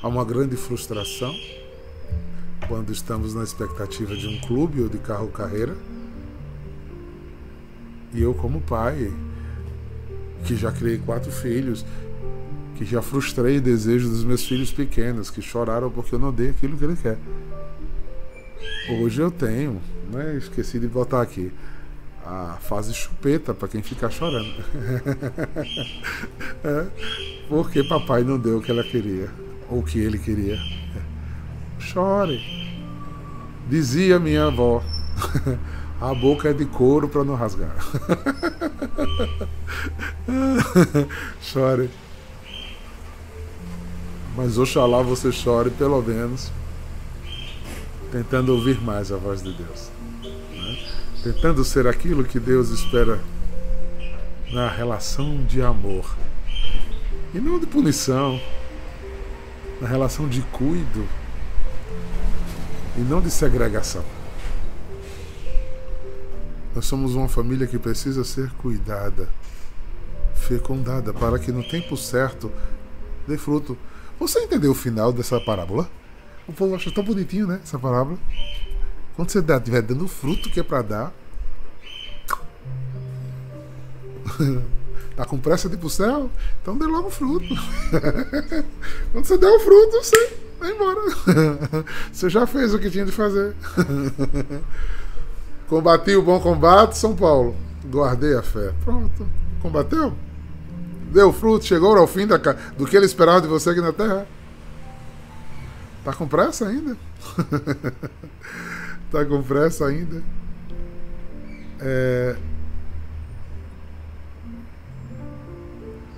Há 0.00 0.06
uma 0.06 0.24
grande 0.24 0.56
frustração 0.56 1.34
quando 2.68 2.92
estamos 2.92 3.34
na 3.34 3.42
expectativa 3.42 4.16
de 4.16 4.26
um 4.26 4.40
clube 4.40 4.80
ou 4.82 4.88
de 4.88 4.98
carro 4.98 5.28
carreira. 5.28 5.76
E 8.14 8.22
eu, 8.22 8.34
como 8.34 8.60
pai, 8.60 9.12
que 10.44 10.54
já 10.56 10.70
criei 10.70 10.98
quatro 10.98 11.30
filhos, 11.30 11.84
que 12.76 12.84
já 12.84 13.00
frustrei 13.00 13.60
desejos 13.60 14.10
dos 14.10 14.24
meus 14.24 14.44
filhos 14.44 14.70
pequenos, 14.70 15.30
que 15.30 15.40
choraram 15.40 15.90
porque 15.90 16.14
eu 16.14 16.18
não 16.18 16.32
dei 16.32 16.50
aquilo 16.50 16.76
que 16.76 16.84
ele 16.84 16.96
quer. 16.96 17.18
Hoje 18.90 19.20
eu 19.20 19.30
tenho, 19.30 19.80
né? 20.12 20.36
Esqueci 20.36 20.78
de 20.78 20.88
botar 20.88 21.22
aqui. 21.22 21.52
A 22.24 22.58
fase 22.60 22.94
chupeta 22.94 23.52
para 23.52 23.66
quem 23.66 23.82
ficar 23.82 24.10
chorando. 24.10 24.48
é, 26.62 26.86
porque 27.48 27.82
papai 27.82 28.22
não 28.22 28.38
deu 28.38 28.58
o 28.58 28.62
que 28.62 28.70
ela 28.70 28.84
queria, 28.84 29.28
ou 29.68 29.80
o 29.80 29.82
que 29.82 29.98
ele 29.98 30.18
queria. 30.18 30.58
Chore. 31.82 32.40
Dizia 33.68 34.18
minha 34.18 34.46
avó. 34.46 34.82
A 36.00 36.14
boca 36.14 36.48
é 36.48 36.52
de 36.52 36.64
couro 36.64 37.08
para 37.08 37.22
não 37.22 37.34
rasgar. 37.34 37.76
Chore. 41.40 41.90
Mas 44.36 44.58
oxalá 44.58 45.02
você 45.02 45.30
chore 45.30 45.70
pelo 45.70 46.02
menos 46.02 46.50
tentando 48.10 48.52
ouvir 48.52 48.80
mais 48.80 49.12
a 49.12 49.16
voz 49.16 49.42
de 49.42 49.52
Deus. 49.52 49.90
Né? 50.22 50.78
Tentando 51.22 51.64
ser 51.64 51.86
aquilo 51.86 52.24
que 52.24 52.40
Deus 52.40 52.70
espera 52.70 53.20
na 54.52 54.68
relação 54.68 55.44
de 55.44 55.62
amor. 55.62 56.16
E 57.34 57.38
não 57.38 57.58
de 57.58 57.66
punição, 57.66 58.40
na 59.80 59.86
relação 59.86 60.28
de 60.28 60.42
cuido 60.42 61.06
e 62.96 63.00
não 63.00 63.20
de 63.20 63.30
segregação. 63.30 64.04
Nós 66.74 66.86
somos 66.86 67.14
uma 67.14 67.28
família 67.28 67.66
que 67.66 67.78
precisa 67.78 68.24
ser 68.24 68.50
cuidada, 68.52 69.28
fecundada, 70.34 71.12
para 71.12 71.38
que 71.38 71.52
no 71.52 71.62
tempo 71.62 71.96
certo 71.96 72.50
dê 73.26 73.36
fruto. 73.36 73.76
Você 74.18 74.40
entendeu 74.40 74.70
o 74.70 74.74
final 74.74 75.12
dessa 75.12 75.40
parábola? 75.40 75.88
O 76.46 76.52
povo 76.52 76.74
acha 76.74 76.90
tão 76.90 77.04
bonitinho, 77.04 77.46
né? 77.46 77.60
Essa 77.62 77.78
parábola. 77.78 78.18
Quando 79.14 79.30
você 79.30 79.40
estiver 79.40 79.82
dando 79.82 80.08
fruto 80.08 80.50
que 80.50 80.60
é 80.60 80.62
para 80.62 80.82
dar. 80.82 81.12
tá 85.14 85.26
com 85.26 85.38
pressa 85.38 85.68
de 85.68 85.74
ir 85.74 85.78
pro 85.78 85.90
céu? 85.90 86.30
Então 86.60 86.76
dê 86.76 86.86
logo 86.86 87.10
fruto. 87.10 87.46
Quando 89.12 89.24
você 89.26 89.36
der 89.36 89.50
o 89.50 89.60
fruto, 89.60 90.02
você 90.02 90.41
vai 90.62 90.72
embora. 90.72 91.00
você 92.12 92.30
já 92.30 92.46
fez 92.46 92.72
o 92.72 92.78
que 92.78 92.90
tinha 92.90 93.04
de 93.04 93.12
fazer. 93.12 93.54
Combati 95.68 96.14
o 96.14 96.22
bom 96.22 96.40
combate, 96.40 96.96
São 96.96 97.14
Paulo. 97.16 97.56
Guardei 97.84 98.36
a 98.36 98.42
fé. 98.42 98.72
Pronto. 98.84 99.26
Combateu? 99.60 100.12
deu 101.12 101.32
fruto, 101.32 101.64
chegou 101.64 101.96
ao 101.96 102.06
fim 102.06 102.26
da, 102.26 102.36
do 102.36 102.86
que 102.86 102.96
ele 102.96 103.06
esperava 103.06 103.40
de 103.40 103.46
você 103.46 103.70
aqui 103.70 103.80
na 103.80 103.92
terra. 103.92 104.26
Tá 106.04 106.12
com 106.12 106.26
pressa 106.26 106.66
ainda? 106.66 106.96
tá 109.12 109.24
com 109.24 109.42
pressa 109.42 109.86
ainda? 109.86 110.22
É... 111.80 112.36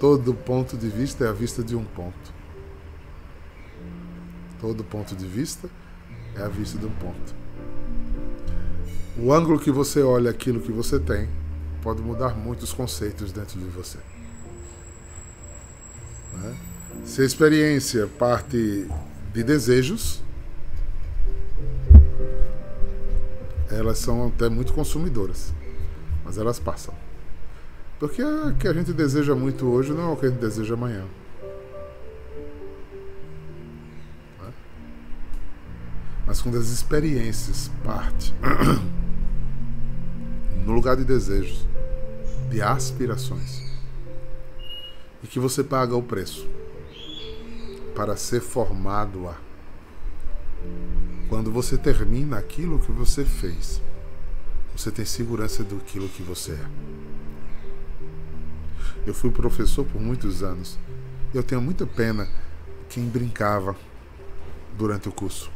Todo 0.00 0.32
ponto 0.32 0.76
de 0.76 0.88
vista 0.88 1.24
é 1.24 1.28
a 1.28 1.32
vista 1.32 1.62
de 1.62 1.76
um 1.76 1.84
ponto. 1.84 2.33
Todo 4.64 4.82
ponto 4.82 5.14
de 5.14 5.26
vista 5.26 5.68
é 6.34 6.42
a 6.42 6.48
vista 6.48 6.78
de 6.78 6.86
um 6.86 6.90
ponto. 6.92 7.34
O 9.18 9.30
ângulo 9.30 9.60
que 9.60 9.70
você 9.70 10.00
olha 10.00 10.30
aquilo 10.30 10.58
que 10.58 10.72
você 10.72 10.98
tem 10.98 11.28
pode 11.82 12.00
mudar 12.00 12.34
muitos 12.34 12.72
conceitos 12.72 13.30
dentro 13.30 13.60
de 13.60 13.66
você. 13.66 13.98
Né? 16.32 16.56
Se 17.04 17.20
a 17.20 17.26
experiência 17.26 18.06
parte 18.18 18.88
de 19.34 19.42
desejos, 19.44 20.22
elas 23.70 23.98
são 23.98 24.28
até 24.28 24.48
muito 24.48 24.72
consumidoras, 24.72 25.52
mas 26.24 26.38
elas 26.38 26.58
passam. 26.58 26.94
Porque 28.00 28.22
o 28.22 28.54
que 28.54 28.66
a 28.66 28.72
gente 28.72 28.94
deseja 28.94 29.34
muito 29.34 29.66
hoje 29.66 29.92
não 29.92 30.04
é 30.04 30.12
o 30.14 30.16
que 30.16 30.24
a 30.24 30.30
gente 30.30 30.40
deseja 30.40 30.72
amanhã. 30.72 31.04
Mas 36.34 36.42
quando 36.42 36.58
as 36.58 36.66
experiências 36.66 37.70
partem 37.84 38.34
no 40.66 40.72
lugar 40.72 40.96
de 40.96 41.04
desejos, 41.04 41.64
de 42.50 42.60
aspirações, 42.60 43.62
e 45.22 45.28
que 45.28 45.38
você 45.38 45.62
paga 45.62 45.94
o 45.94 46.02
preço 46.02 46.44
para 47.94 48.16
ser 48.16 48.40
formado 48.40 49.28
a. 49.28 49.36
Quando 51.28 51.52
você 51.52 51.78
termina 51.78 52.36
aquilo 52.36 52.80
que 52.80 52.90
você 52.90 53.24
fez, 53.24 53.80
você 54.76 54.90
tem 54.90 55.04
segurança 55.04 55.62
do 55.62 55.76
aquilo 55.76 56.08
que 56.08 56.22
você 56.24 56.50
é. 56.50 56.66
Eu 59.06 59.14
fui 59.14 59.30
professor 59.30 59.84
por 59.84 60.00
muitos 60.00 60.42
anos. 60.42 60.80
Eu 61.32 61.44
tenho 61.44 61.62
muita 61.62 61.86
pena 61.86 62.26
quem 62.88 63.04
brincava 63.04 63.76
durante 64.76 65.08
o 65.08 65.12
curso. 65.12 65.53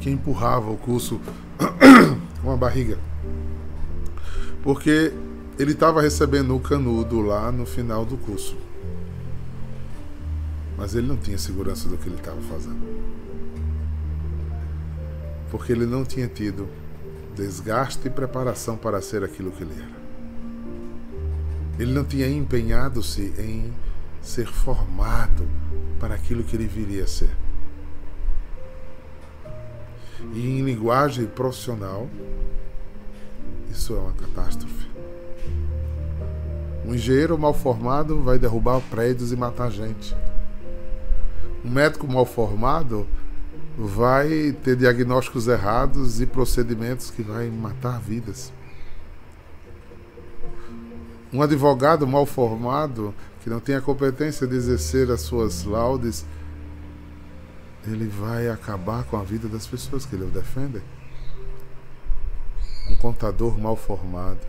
Quem 0.00 0.14
empurrava 0.14 0.70
o 0.70 0.76
curso 0.76 1.20
com 2.42 2.50
a 2.50 2.56
barriga. 2.56 2.98
Porque 4.62 5.12
ele 5.58 5.72
estava 5.72 6.00
recebendo 6.00 6.56
o 6.56 6.60
canudo 6.60 7.20
lá 7.20 7.52
no 7.52 7.66
final 7.66 8.04
do 8.04 8.16
curso. 8.16 8.56
Mas 10.76 10.94
ele 10.94 11.06
não 11.06 11.16
tinha 11.16 11.36
segurança 11.36 11.88
do 11.88 11.98
que 11.98 12.08
ele 12.08 12.16
estava 12.16 12.40
fazendo. 12.42 12.80
Porque 15.50 15.72
ele 15.72 15.84
não 15.84 16.04
tinha 16.04 16.26
tido 16.28 16.68
desgaste 17.36 18.06
e 18.06 18.10
preparação 18.10 18.76
para 18.76 19.00
ser 19.00 19.22
aquilo 19.22 19.50
que 19.50 19.62
ele 19.62 19.74
era. 19.76 20.00
Ele 21.78 21.92
não 21.92 22.04
tinha 22.04 22.28
empenhado-se 22.28 23.32
em 23.38 23.72
ser 24.20 24.46
formado 24.46 25.48
para 25.98 26.14
aquilo 26.14 26.42
que 26.42 26.56
ele 26.56 26.66
viria 26.66 27.04
a 27.04 27.06
ser. 27.06 27.30
E 30.32 30.46
em 30.46 30.62
linguagem 30.62 31.26
profissional, 31.26 32.08
isso 33.70 33.94
é 33.94 33.98
uma 33.98 34.12
catástrofe. 34.12 34.88
Um 36.84 36.94
engenheiro 36.94 37.38
mal 37.38 37.54
formado 37.54 38.22
vai 38.22 38.38
derrubar 38.38 38.80
prédios 38.90 39.32
e 39.32 39.36
matar 39.36 39.70
gente. 39.70 40.16
Um 41.64 41.70
médico 41.70 42.06
mal 42.06 42.24
formado 42.24 43.06
vai 43.76 44.52
ter 44.64 44.76
diagnósticos 44.76 45.46
errados 45.46 46.20
e 46.20 46.26
procedimentos 46.26 47.10
que 47.10 47.22
vai 47.22 47.48
matar 47.48 48.00
vidas. 48.00 48.52
Um 51.32 51.42
advogado 51.42 52.06
mal 52.06 52.26
formado, 52.26 53.14
que 53.42 53.48
não 53.48 53.60
tem 53.60 53.76
a 53.76 53.80
competência 53.80 54.46
de 54.46 54.56
exercer 54.56 55.10
as 55.10 55.20
suas 55.20 55.64
laudes, 55.64 56.26
ele 57.86 58.06
vai 58.08 58.48
acabar 58.48 59.04
com 59.04 59.16
a 59.16 59.22
vida 59.22 59.48
das 59.48 59.66
pessoas 59.66 60.04
que 60.04 60.14
ele 60.14 60.26
defende. 60.26 60.82
Um 62.90 62.96
contador 62.96 63.58
mal 63.58 63.76
formado 63.76 64.40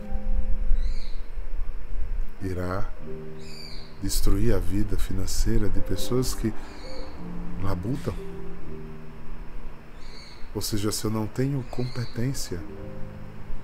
irá 2.42 2.88
destruir 4.02 4.54
a 4.54 4.58
vida 4.58 4.96
financeira 4.96 5.68
de 5.68 5.80
pessoas 5.80 6.34
que 6.34 6.52
labutam. 7.62 8.14
Ou 10.54 10.60
seja, 10.60 10.92
se 10.92 11.04
eu 11.04 11.10
não 11.10 11.26
tenho 11.26 11.64
competência 11.70 12.60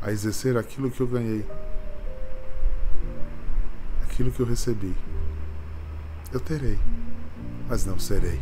a 0.00 0.10
exercer 0.10 0.56
aquilo 0.56 0.90
que 0.90 1.00
eu 1.00 1.06
ganhei, 1.06 1.44
aquilo 4.04 4.30
que 4.30 4.40
eu 4.40 4.46
recebi, 4.46 4.96
eu 6.32 6.40
terei, 6.40 6.78
mas 7.68 7.84
não 7.84 7.98
serei. 7.98 8.40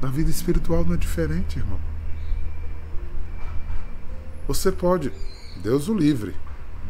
Na 0.00 0.08
vida 0.08 0.30
espiritual 0.30 0.84
não 0.84 0.94
é 0.94 0.96
diferente, 0.96 1.58
irmão. 1.58 1.78
Você 4.48 4.72
pode, 4.72 5.12
Deus 5.62 5.88
o 5.88 5.94
livre, 5.94 6.34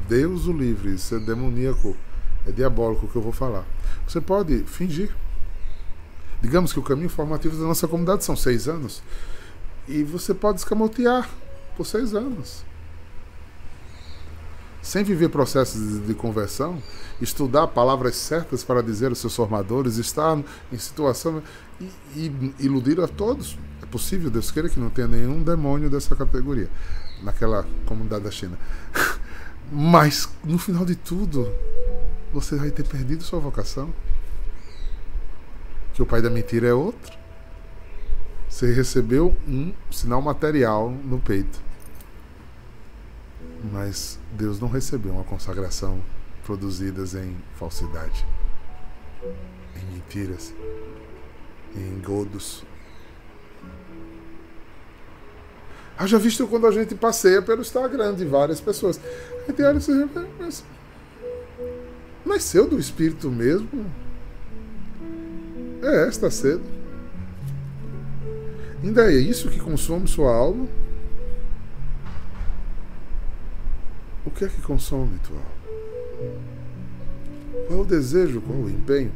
Deus 0.09 0.47
o 0.47 0.53
livre, 0.53 0.95
isso 0.95 1.15
é 1.15 1.19
demoníaco, 1.19 1.97
é 2.47 2.53
diabólico 2.53 3.09
que 3.09 3.17
eu 3.17 3.23
vou 3.23 3.33
falar. 3.33 3.65
Você 4.07 4.21
pode 4.21 4.65
fingir. 4.65 5.15
Digamos 6.41 6.73
que 6.73 6.79
o 6.79 6.83
caminho 6.83 7.11
formativo 7.11 7.57
da 7.57 7.65
nossa 7.65 7.87
comunidade 7.87 8.25
são 8.25 8.35
seis 8.35 8.67
anos. 8.67 9.03
E 9.87 10.03
você 10.03 10.33
pode 10.33 10.59
escamotear 10.59 11.29
por 11.77 11.85
seis 11.85 12.15
anos. 12.15 12.65
Sem 14.81 15.05
viver 15.05 15.29
processos 15.29 16.07
de 16.07 16.15
conversão, 16.15 16.83
estudar 17.21 17.67
palavras 17.67 18.17
certas 18.17 18.65
para 18.65 18.83
dizer 18.83 19.09
aos 19.09 19.19
seus 19.19 19.37
formadores, 19.37 19.99
estar 19.99 20.39
em 20.73 20.79
situação 20.79 21.43
e, 21.81 22.33
e 22.59 22.65
iludir 22.67 23.01
a 23.01 23.09
todos. 23.09 23.59
É 23.83 23.87
possível, 23.87 24.31
Deus 24.31 24.51
queira 24.51 24.69
que 24.69 24.79
não 24.79 24.91
tenha 24.91 25.09
nenhum 25.09 25.43
demônio 25.43 25.89
dessa 25.89 26.15
categoria 26.15 26.69
naquela 27.23 27.67
comunidade 27.87 28.25
da 28.25 28.31
China. 28.31 28.59
Mas 29.73 30.29
no 30.45 30.59
final 30.59 30.85
de 30.85 30.97
tudo, 30.97 31.51
você 32.33 32.57
vai 32.57 32.71
ter 32.71 32.85
perdido 32.85 33.23
sua 33.23 33.39
vocação. 33.39 33.93
Que 35.95 36.03
o 36.03 36.07
pai 36.07 36.21
da 36.21 36.31
mentira 36.31 36.69
é 36.69 36.75
outro. 36.75 37.19
Você 38.49 38.73
recebeu 38.73 39.37
um 39.47 39.73
sinal 39.91 40.21
material 40.21 40.91
no 40.91 41.21
peito. 41.21 41.61
Mas 43.73 44.19
Deus 44.33 44.59
não 44.59 44.69
recebeu 44.69 45.13
uma 45.13 45.25
consagração 45.25 46.03
produzidas 46.45 47.15
em 47.15 47.37
falsidade, 47.57 48.27
em 49.77 49.95
mentiras, 49.95 50.53
em 51.77 51.97
engodos. 51.97 52.65
Haja 55.99 56.19
visto 56.19 56.47
quando 56.47 56.67
a 56.67 56.71
gente 56.71 56.95
passeia 56.95 57.43
pelo 57.43 57.61
Instagram 57.61 58.15
de 58.15 58.25
várias 58.25 58.61
pessoas. 58.61 58.99
A 59.45 59.51
gente 59.51 59.63
olha 59.63 59.79
mas 60.39 60.65
nasceu 62.25 62.67
do 62.67 62.79
Espírito 62.79 63.31
mesmo? 63.31 63.85
É, 65.83 66.09
está 66.09 66.31
cedo. 66.31 66.63
Ainda 68.83 69.13
é 69.13 69.17
isso 69.17 69.51
que 69.51 69.61
consome 69.61 70.09
sua 70.09 70.35
alma? 70.35 70.67
O 74.25 74.31
que 74.31 74.47
é 74.47 74.49
que 74.49 74.63
consome 74.63 75.19
tua 75.19 75.37
alma? 75.37 75.61
Qual 77.67 77.79
é 77.79 77.83
o 77.83 77.85
desejo, 77.85 78.41
qual 78.41 78.59
o 78.59 78.71
empenho? 78.71 79.13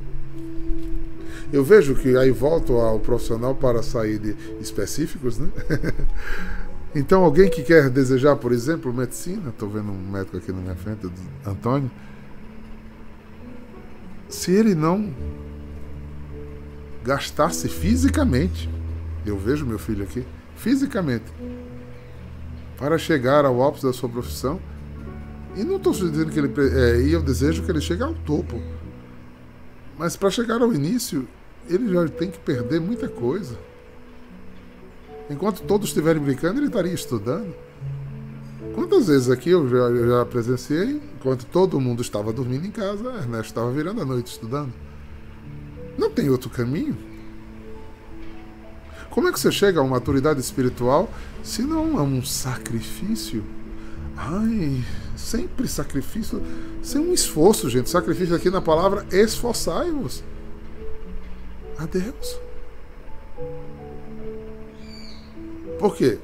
Eu 1.55 1.63
vejo 1.63 1.95
que 1.95 2.17
aí 2.17 2.31
volto 2.31 2.75
ao 2.75 2.99
profissional 2.99 3.55
para 3.55 3.83
sair 3.83 4.19
de 4.19 4.37
específicos, 4.61 5.39
né? 5.39 5.49
então, 6.95 7.25
alguém 7.25 7.49
que 7.49 7.63
quer 7.63 7.89
desejar, 7.89 8.37
por 8.37 8.51
exemplo, 8.51 8.93
medicina, 8.93 9.51
estou 9.51 9.69
vendo 9.69 9.93
um 9.93 10.11
médico 10.11 10.37
aqui 10.37 10.51
na 10.51 10.61
minha 10.61 10.75
frente, 10.75 11.09
Antônio, 11.47 11.91
se 14.29 14.51
ele 14.51 14.75
não 14.75 15.15
gastasse 17.05 17.69
fisicamente 17.69 18.69
eu 19.27 19.39
vejo 19.39 19.65
meu 19.65 19.79
filho 19.79 20.05
aqui, 20.05 20.25
fisicamente, 20.57 21.33
para 22.77 22.99
chegar 22.99 23.45
ao 23.45 23.63
ápice 23.67 23.87
da 23.87 23.93
sua 23.93 24.09
profissão. 24.09 24.61
E 25.57 25.63
não 25.63 25.77
estou 25.77 25.93
dizendo 25.93 26.31
que 26.31 26.39
ele. 26.39 26.53
É, 26.77 27.01
e 27.01 27.13
eu 27.13 27.23
desejo 27.23 27.63
que 27.63 27.71
ele 27.71 27.81
chegue 27.81 28.03
ao 28.03 28.13
topo. 28.13 28.61
Mas 29.97 30.17
para 30.17 30.29
chegar 30.29 30.61
ao 30.61 30.75
início, 30.75 31.29
ele 31.69 31.93
já 31.93 32.09
tem 32.09 32.31
que 32.31 32.39
perder 32.39 32.81
muita 32.81 33.09
coisa. 33.09 33.59
Enquanto 35.31 35.63
todos 35.63 35.89
estiverem 35.89 36.23
brincando, 36.23 36.61
ele 36.61 36.67
estaria 36.67 36.93
estudando. 36.93 37.55
Quantas 38.75 39.07
vezes 39.07 39.31
aqui 39.31 39.51
eu 39.51 39.69
já, 39.69 39.77
eu 39.77 40.09
já 40.09 40.27
presenciei, 40.27 41.01
enquanto 41.17 41.47
todo 41.47 41.81
mundo 41.81 42.03
estava 42.03 42.33
dormindo 42.33 42.67
em 42.67 42.71
casa, 42.71 43.05
Ernesto 43.05 43.47
estava 43.47 43.71
virando 43.71 44.03
a 44.03 44.05
noite 44.05 44.27
estudando. 44.27 44.73
Não 45.97 46.11
tem 46.11 46.29
outro 46.29 46.51
caminho. 46.51 46.97
Como 49.11 49.29
é 49.29 49.33
que 49.33 49.39
você 49.39 49.53
chega 49.53 49.79
a 49.79 49.83
uma 49.83 49.93
maturidade 49.93 50.41
espiritual 50.41 51.09
se 51.43 51.63
não 51.63 51.99
é 51.99 52.03
um 52.03 52.23
sacrifício? 52.25 53.45
Ai, 54.17 54.83
sempre 55.17 55.69
sacrifício, 55.69 56.43
sem 56.83 57.01
um 57.01 57.13
esforço, 57.13 57.71
gente. 57.71 57.89
Sacrifício 57.89 58.35
aqui 58.35 58.51
na 58.51 58.61
palavra 58.61 59.07
esforçai-vos. 59.13 60.23
A 61.79 61.87
Deus. 61.87 62.41
Por 65.79 65.97
quê? 65.97 66.19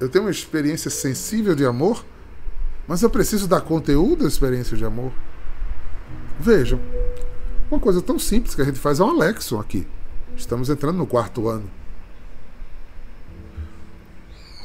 Eu 0.00 0.08
tenho 0.08 0.24
uma 0.24 0.30
experiência 0.30 0.90
sensível 0.90 1.54
de 1.54 1.64
amor, 1.64 2.04
mas 2.86 3.02
eu 3.02 3.10
preciso 3.10 3.46
dar 3.46 3.60
conteúdo 3.60 4.24
à 4.24 4.28
experiência 4.28 4.76
de 4.76 4.84
amor. 4.84 5.12
Vejam, 6.40 6.80
uma 7.70 7.80
coisa 7.80 8.00
tão 8.00 8.18
simples 8.18 8.54
que 8.54 8.62
a 8.62 8.64
gente 8.64 8.78
faz 8.78 9.00
é 9.00 9.04
um 9.04 9.10
Alexon 9.10 9.60
aqui. 9.60 9.86
Estamos 10.36 10.70
entrando 10.70 10.96
no 10.96 11.06
quarto 11.06 11.48
ano 11.48 11.68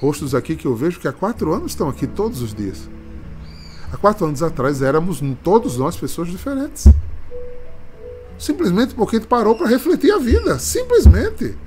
rostos 0.03 0.35
aqui 0.35 0.57
que 0.57 0.65
eu 0.65 0.75
vejo 0.75 0.99
que 0.99 1.07
há 1.07 1.13
quatro 1.13 1.53
anos 1.53 1.71
estão 1.71 1.87
aqui 1.87 2.05
todos 2.05 2.41
os 2.41 2.53
dias. 2.53 2.89
Há 3.89 3.95
quatro 3.95 4.25
anos 4.25 4.43
atrás 4.43 4.81
éramos 4.81 5.21
todos 5.41 5.77
nós 5.77 5.95
pessoas 5.95 6.27
diferentes. 6.27 6.89
Simplesmente 8.37 8.93
porque 8.95 9.15
a 9.15 9.19
gente 9.19 9.27
parou 9.27 9.55
para 9.55 9.67
refletir 9.67 10.11
a 10.11 10.17
vida. 10.17 10.59
Simplesmente. 10.59 11.57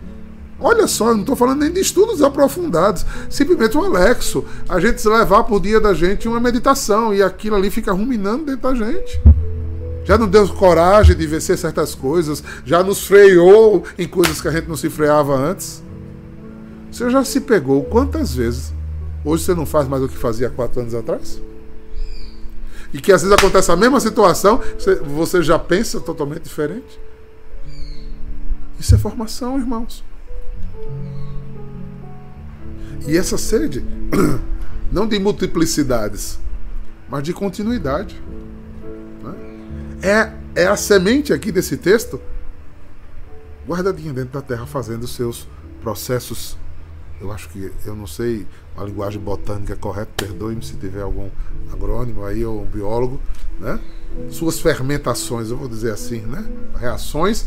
Olha 0.58 0.86
só, 0.86 1.08
eu 1.08 1.14
não 1.14 1.20
estou 1.20 1.36
falando 1.36 1.60
nem 1.60 1.72
de 1.72 1.80
estudos 1.80 2.22
aprofundados. 2.22 3.04
Simplesmente 3.28 3.76
um 3.76 3.84
Alexo. 3.84 4.44
A 4.68 4.80
gente 4.80 5.00
se 5.00 5.08
levar 5.08 5.44
por 5.44 5.60
dia 5.60 5.80
da 5.80 5.92
gente 5.92 6.28
uma 6.28 6.40
meditação 6.40 7.12
e 7.12 7.22
aquilo 7.22 7.56
ali 7.56 7.70
fica 7.70 7.92
ruminando 7.92 8.46
dentro 8.46 8.62
da 8.62 8.74
gente. 8.74 9.20
Já 10.04 10.16
não 10.16 10.28
deu 10.28 10.48
coragem 10.48 11.16
de 11.16 11.26
vencer 11.26 11.58
certas 11.58 11.94
coisas, 11.94 12.42
já 12.64 12.80
nos 12.80 13.04
freou 13.04 13.82
em 13.98 14.06
coisas 14.06 14.40
que 14.40 14.46
a 14.46 14.52
gente 14.52 14.68
não 14.68 14.76
se 14.76 14.88
freava 14.88 15.34
antes. 15.34 15.82
Você 16.92 17.10
já 17.10 17.24
se 17.24 17.40
pegou 17.40 17.82
quantas 17.82 18.32
vezes? 18.32 18.72
Hoje 19.24 19.42
você 19.42 19.54
não 19.54 19.66
faz 19.66 19.88
mais 19.88 20.04
o 20.04 20.08
que 20.08 20.16
fazia 20.16 20.48
quatro 20.48 20.80
anos 20.80 20.94
atrás? 20.94 21.42
E 22.92 23.00
que 23.00 23.12
às 23.12 23.22
vezes 23.22 23.36
acontece 23.36 23.70
a 23.70 23.76
mesma 23.76 24.00
situação, 24.00 24.60
você 25.04 25.42
já 25.42 25.58
pensa 25.58 26.00
totalmente 26.00 26.42
diferente? 26.42 27.00
Isso 28.78 28.94
é 28.94 28.98
formação, 28.98 29.58
irmãos. 29.58 30.04
E 33.06 33.16
essa 33.16 33.38
sede, 33.38 33.84
não 34.90 35.06
de 35.06 35.18
multiplicidades, 35.18 36.38
mas 37.08 37.22
de 37.22 37.32
continuidade. 37.32 38.20
Né? 39.22 39.34
É, 40.02 40.62
é 40.62 40.66
a 40.66 40.76
semente 40.76 41.32
aqui 41.32 41.52
desse 41.52 41.76
texto 41.76 42.20
guardadinha 43.66 44.12
dentro 44.12 44.32
da 44.32 44.42
terra, 44.42 44.66
fazendo 44.66 45.06
seus 45.06 45.48
processos 45.80 46.56
eu 47.20 47.32
acho 47.32 47.48
que, 47.48 47.72
eu 47.84 47.94
não 47.94 48.06
sei 48.06 48.46
a 48.76 48.84
linguagem 48.84 49.20
botânica 49.20 49.74
correta, 49.76 50.10
perdoe-me 50.16 50.62
se 50.62 50.74
tiver 50.74 51.02
algum 51.02 51.30
agrônimo 51.72 52.24
aí 52.24 52.44
ou 52.44 52.62
um 52.62 52.66
biólogo, 52.66 53.20
né? 53.58 53.80
Suas 54.30 54.60
fermentações, 54.60 55.50
eu 55.50 55.56
vou 55.56 55.68
dizer 55.68 55.92
assim, 55.92 56.20
né? 56.20 56.44
Reações 56.78 57.46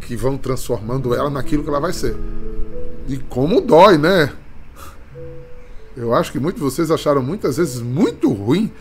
que 0.00 0.16
vão 0.16 0.36
transformando 0.36 1.14
ela 1.14 1.30
naquilo 1.30 1.62
que 1.62 1.68
ela 1.68 1.80
vai 1.80 1.92
ser. 1.92 2.16
E 3.06 3.16
como 3.16 3.60
dói, 3.60 3.96
né? 3.96 4.32
Eu 5.96 6.14
acho 6.14 6.32
que 6.32 6.38
muitos 6.38 6.60
de 6.60 6.64
vocês 6.64 6.90
acharam 6.90 7.22
muitas 7.22 7.56
vezes 7.56 7.80
muito 7.80 8.32
ruim 8.32 8.72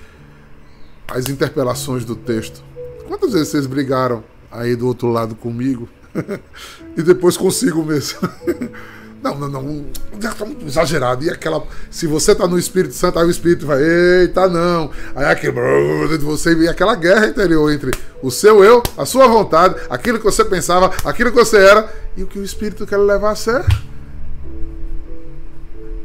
as 1.07 1.29
interpelações 1.29 2.03
do 2.03 2.15
texto. 2.15 2.63
Quantas 3.07 3.33
vezes 3.33 3.49
vocês 3.49 3.67
brigaram 3.67 4.23
aí 4.51 4.75
do 4.75 4.87
outro 4.87 5.09
lado 5.09 5.35
comigo 5.35 5.87
e 6.97 7.01
depois 7.01 7.37
consigo 7.37 7.83
mesmo? 7.83 8.19
Não, 9.21 9.37
não, 9.37 9.49
não. 9.49 9.85
Já 10.21 10.33
tá 10.33 10.45
muito 10.45 10.65
exagerado. 10.65 11.23
E 11.23 11.29
aquela. 11.29 11.65
Se 11.89 12.07
você 12.07 12.35
tá 12.35 12.47
no 12.47 12.57
Espírito 12.57 12.93
Santo, 12.93 13.19
aí 13.19 13.25
o 13.25 13.29
Espírito 13.31 13.65
vai, 13.65 13.81
eita, 13.81 14.47
não. 14.47 14.91
Aí 15.15 15.25
aquele. 15.25 16.17
de 16.17 16.23
você 16.23 16.53
e 16.53 16.67
aquela 16.67 16.95
guerra 16.95 17.27
interior 17.27 17.71
entre 17.71 17.91
o 18.21 18.29
seu 18.29 18.63
eu, 18.63 18.81
a 18.97 19.05
sua 19.05 19.27
vontade, 19.27 19.75
aquilo 19.89 20.17
que 20.19 20.25
você 20.25 20.45
pensava, 20.45 20.93
aquilo 21.03 21.31
que 21.31 21.37
você 21.37 21.57
era, 21.57 21.91
e 22.15 22.23
o 22.23 22.27
que 22.27 22.39
o 22.39 22.43
Espírito 22.43 22.85
quer 22.85 22.97
levar 22.97 23.31
a 23.31 23.35
sério. 23.35 23.65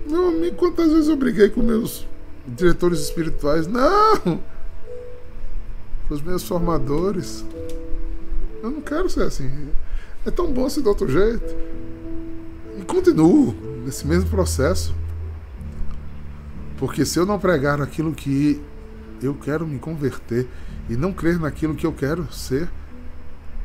Meu 0.06 0.28
amigo, 0.28 0.56
quantas 0.56 0.90
vezes 0.90 1.08
eu 1.08 1.16
briguei 1.16 1.48
com 1.48 1.62
meus 1.62 2.06
diretores 2.46 3.00
espirituais? 3.00 3.66
Não! 3.66 4.40
para 6.12 6.14
os 6.14 6.22
meus 6.22 6.42
formadores. 6.42 7.44
Eu 8.62 8.70
não 8.70 8.80
quero 8.80 9.08
ser 9.08 9.22
assim. 9.22 9.50
É 10.26 10.30
tão 10.30 10.52
bom 10.52 10.68
ser 10.68 10.82
de 10.82 10.88
outro 10.88 11.08
jeito. 11.08 11.56
E 12.82 12.84
continuo 12.84 13.54
nesse 13.84 14.04
mesmo 14.04 14.28
processo. 14.28 14.92
Porque 16.78 17.06
se 17.06 17.16
eu 17.16 17.24
não 17.24 17.38
pregar 17.38 17.80
aquilo 17.80 18.12
que 18.12 18.60
eu 19.22 19.34
quero 19.34 19.64
me 19.64 19.78
converter 19.78 20.48
e 20.90 20.96
não 20.96 21.12
crer 21.12 21.38
naquilo 21.38 21.76
que 21.76 21.86
eu 21.86 21.92
quero 21.92 22.26
ser, 22.32 22.68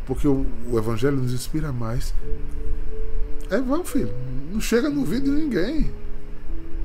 porque 0.05 0.27
o, 0.27 0.45
o 0.69 0.77
Evangelho 0.77 1.17
nos 1.17 1.33
inspira 1.33 1.71
mais, 1.71 2.13
é 3.49 3.59
vão, 3.59 3.83
filho. 3.83 4.13
Não 4.53 4.61
chega 4.61 4.87
no 4.87 4.99
ouvido 4.99 5.23
de 5.23 5.41
ninguém. 5.41 5.91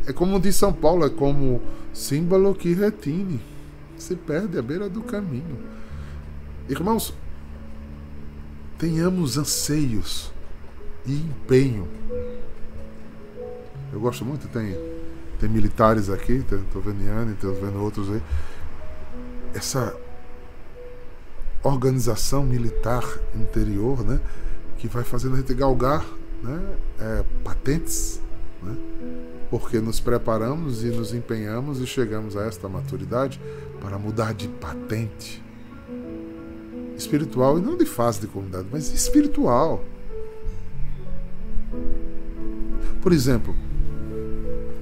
É 0.07 0.13
como 0.13 0.41
diz 0.41 0.57
São 0.57 0.73
Paulo, 0.73 1.05
é 1.05 1.11
como 1.11 1.61
símbolo 1.93 2.55
que 2.55 2.73
retine. 2.73 3.43
Se 3.99 4.17
perde 4.17 4.59
à 4.59 4.63
beira 4.63 4.89
do 4.89 5.03
caminho. 5.03 5.59
Irmãos, 6.67 7.13
tenhamos 8.79 9.37
anseios 9.37 10.32
e 11.07 11.15
empenho. 11.15 11.89
Eu 13.93 14.01
gosto 14.01 14.25
muito, 14.25 14.49
tem, 14.49 14.77
tem 15.39 15.49
militares 15.49 16.09
aqui, 16.09 16.45
estou 16.51 16.81
vendo 16.81 17.03
Iane, 17.05 17.33
estou 17.33 17.55
vendo 17.55 17.83
outros 17.83 18.11
aí. 18.11 18.23
Essa 19.55 19.95
organização 21.63 22.43
militar 22.43 23.05
interior, 23.35 24.05
né, 24.05 24.21
que 24.79 24.89
vai 24.89 25.05
fazendo 25.05 25.35
a 25.35 25.39
gente 25.39 25.55
galgar 25.55 26.05
né, 26.43 26.77
é, 26.99 27.25
patentes, 27.45 28.21
né, 28.63 28.77
porque 29.51 29.79
nos 29.81 30.01
preparamos 30.01 30.83
e 30.83 30.87
nos 30.87 31.13
empenhamos 31.13 31.81
e 31.81 31.87
chegamos 31.87 32.37
a 32.37 32.45
esta 32.47 32.69
maturidade 32.69 33.41
para 33.81 33.99
mudar 33.99 34.33
de 34.33 34.49
patente 34.49 35.43
espiritual 36.97 37.59
e 37.59 37.61
não 37.61 37.77
de 37.77 37.85
fase 37.85 38.21
de 38.21 38.27
comunidade, 38.27 38.67
mas 38.71 38.93
espiritual. 38.93 39.85
Por 43.01 43.13
exemplo, 43.13 43.55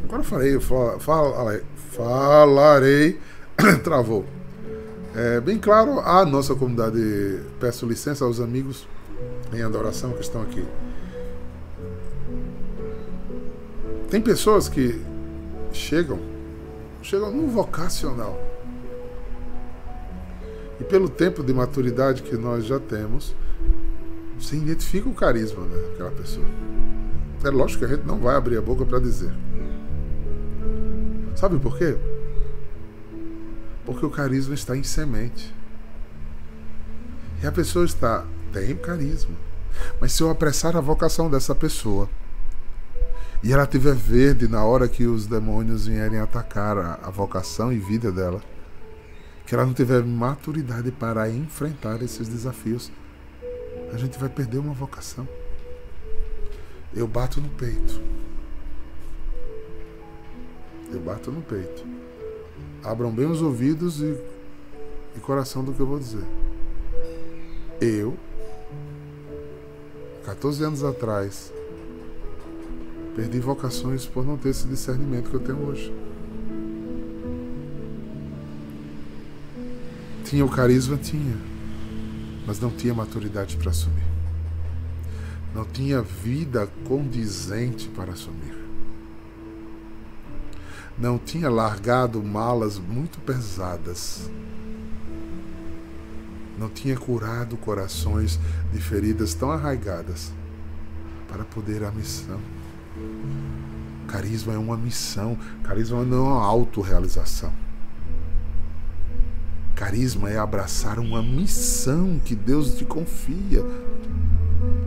agora 0.05 0.23
falei, 0.23 0.59
falarei, 0.61 1.63
falarei 1.93 3.19
travou. 3.83 4.25
É 5.15 5.41
bem 5.41 5.59
claro 5.59 6.01
a 6.01 6.25
nossa 6.25 6.55
comunidade, 6.55 7.41
peço 7.59 7.87
licença 7.87 8.25
aos 8.25 8.41
amigos 8.41 8.87
em 9.53 9.63
adoração 9.63 10.13
que 10.13 10.21
estão 10.21 10.43
aqui. 10.43 10.65
Tem 14.09 14.21
pessoas 14.21 14.69
que 14.69 15.01
chegam, 15.73 16.19
chegam 17.03 17.31
no 17.33 17.49
vocacional. 17.49 18.41
E 20.81 20.85
pelo 20.85 21.09
tempo 21.09 21.43
de 21.43 21.53
maturidade 21.53 22.23
que 22.23 22.37
nós 22.37 22.65
já 22.65 22.79
temos, 22.79 23.35
você 24.39 24.57
identifica 24.57 25.09
o 25.09 25.15
carisma 25.15 25.65
daquela 25.67 26.11
pessoa. 26.11 26.47
É 27.43 27.51
lógico 27.51 27.81
que 27.81 27.93
a 27.93 27.97
gente 27.97 28.07
não 28.07 28.19
vai 28.19 28.37
abrir 28.37 28.59
a 28.59 28.63
boca 28.63 28.85
para 28.85 28.99
dizer. 28.99 29.33
Sabe 31.35 31.59
por 31.59 31.79
quê? 31.79 31.97
Porque 33.87 34.05
o 34.05 34.11
carisma 34.11 34.55
está 34.55 34.77
em 34.77 34.83
semente. 34.83 35.55
E 37.43 37.47
a 37.47 37.53
pessoa 37.53 37.87
está, 37.87 38.27
tem 38.53 38.77
carisma. 38.77 39.35
Mas 39.99 40.13
se 40.13 40.23
eu 40.23 40.29
apressar 40.29 40.77
a 40.77 40.81
vocação 40.81 41.31
dessa 41.31 41.55
pessoa, 41.55 42.09
e 43.43 43.53
ela 43.53 43.67
tiver 43.67 43.95
verde 43.95 44.47
na 44.47 44.63
hora 44.65 44.87
que 44.87 45.07
os 45.07 45.27
demônios 45.27 45.87
vierem 45.87 46.19
atacar 46.19 46.77
a, 46.77 46.99
a 47.03 47.11
vocação 47.11 47.73
e 47.73 47.79
vida 47.79 48.13
dela, 48.13 48.43
que 49.47 49.55
ela 49.55 49.65
não 49.65 49.73
tiver 49.73 50.05
maturidade 50.05 50.93
para 50.93 51.31
enfrentar 51.31 52.03
esses 52.03 52.29
desafios, 52.29 52.93
a 53.93 53.97
gente 53.97 54.19
vai 54.19 54.29
perder 54.29 54.59
uma 54.59 54.75
vocação. 54.75 55.27
Eu 56.95 57.07
bato 57.07 57.41
no 57.41 57.49
peito. 57.51 58.01
Eu 60.93 61.01
bato 61.01 61.31
no 61.31 61.43
peito. 61.43 61.85
Abram 62.83 63.13
bem 63.13 63.27
os 63.27 63.43
ouvidos 63.43 64.01
e, 64.01 64.19
e 65.17 65.21
coração 65.21 65.65
do 65.65 65.73
que 65.73 65.81
eu 65.81 65.87
vou 65.87 65.99
dizer. 65.99 66.25
Eu, 67.81 68.17
14 70.25 70.65
anos 70.65 70.85
atrás, 70.85 71.53
Perdi 73.15 73.41
vocações 73.41 74.07
por 74.07 74.25
não 74.25 74.37
ter 74.37 74.51
esse 74.51 74.67
discernimento 74.69 75.31
que 75.31 75.35
eu 75.35 75.41
tenho 75.41 75.59
hoje. 75.67 75.93
Tinha 80.25 80.45
o 80.45 80.49
carisma? 80.49 80.97
Tinha. 80.97 81.37
Mas 82.47 82.61
não 82.61 82.71
tinha 82.71 82.95
maturidade 82.95 83.57
para 83.57 83.71
assumir. 83.71 84.10
Não 85.55 85.65
tinha 85.65 86.01
vida 86.01 86.69
condizente 86.87 87.89
para 87.89 88.13
assumir. 88.13 88.57
Não 90.97 91.19
tinha 91.19 91.49
largado 91.49 92.23
malas 92.23 92.79
muito 92.79 93.19
pesadas. 93.21 94.31
Não 96.59 96.69
tinha 96.69 96.97
curado 96.97 97.57
corações 97.57 98.39
de 98.73 98.81
feridas 98.81 99.35
tão 99.35 99.51
arraigadas 99.51 100.31
para 101.27 101.45
poder 101.45 101.83
a 101.85 101.91
missão. 101.91 102.39
Carisma 104.07 104.53
é 104.53 104.59
uma 104.59 104.77
missão. 104.77 105.39
Carisma 105.63 106.05
não 106.05 106.27
é 106.27 106.33
uma 106.33 106.45
autorrealização. 106.45 107.53
Carisma 109.75 110.29
é 110.29 110.37
abraçar 110.37 110.99
uma 110.99 111.23
missão 111.23 112.21
que 112.23 112.35
Deus 112.35 112.75
te 112.75 112.85
confia. 112.85 113.65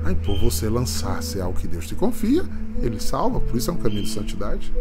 Aí, 0.03 0.15
por 0.15 0.37
você 0.37 0.69
lançar-se 0.69 1.39
algo 1.39 1.57
que 1.57 1.67
Deus 1.67 1.87
te 1.87 1.95
confia, 1.95 2.43
Ele 2.81 2.99
salva. 2.99 3.39
Por 3.39 3.57
isso 3.57 3.69
é 3.69 3.73
um 3.73 3.77
caminho 3.77 4.03
de 4.03 4.09
santidade. 4.09 4.73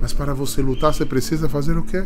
Mas 0.00 0.12
para 0.12 0.32
você 0.32 0.62
lutar, 0.62 0.94
você 0.94 1.04
precisa 1.04 1.48
fazer 1.48 1.76
o 1.76 1.82
quê? 1.82 2.04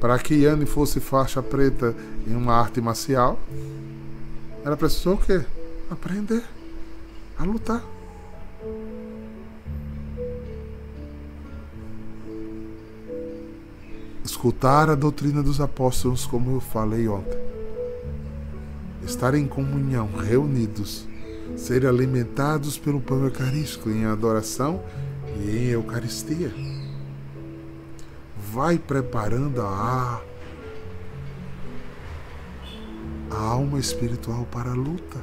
Para 0.00 0.18
que 0.18 0.34
Yane 0.34 0.66
fosse 0.66 0.98
faixa 0.98 1.42
preta 1.42 1.94
em 2.26 2.34
uma 2.34 2.54
arte 2.54 2.80
marcial, 2.80 3.38
ela 4.64 4.76
precisou 4.76 5.14
o 5.14 5.18
quê? 5.18 5.42
aprender 5.92 6.42
a 7.38 7.44
lutar. 7.44 7.82
Escutar 14.24 14.88
a 14.88 14.94
doutrina 14.94 15.42
dos 15.42 15.60
apóstolos, 15.60 16.24
como 16.26 16.56
eu 16.56 16.60
falei 16.60 17.06
ontem. 17.08 17.51
Estar 19.04 19.34
em 19.34 19.46
comunhão, 19.46 20.08
reunidos, 20.12 21.06
ser 21.56 21.86
alimentados 21.86 22.78
pelo 22.78 23.00
pão 23.00 23.24
eucarístico 23.24 23.90
em 23.90 24.04
adoração 24.04 24.82
e 25.44 25.50
em 25.50 25.66
Eucaristia. 25.70 26.52
Vai 28.52 28.78
preparando 28.78 29.60
a, 29.62 30.20
a 33.30 33.36
alma 33.36 33.78
espiritual 33.78 34.46
para 34.50 34.70
a 34.70 34.74
luta. 34.74 35.18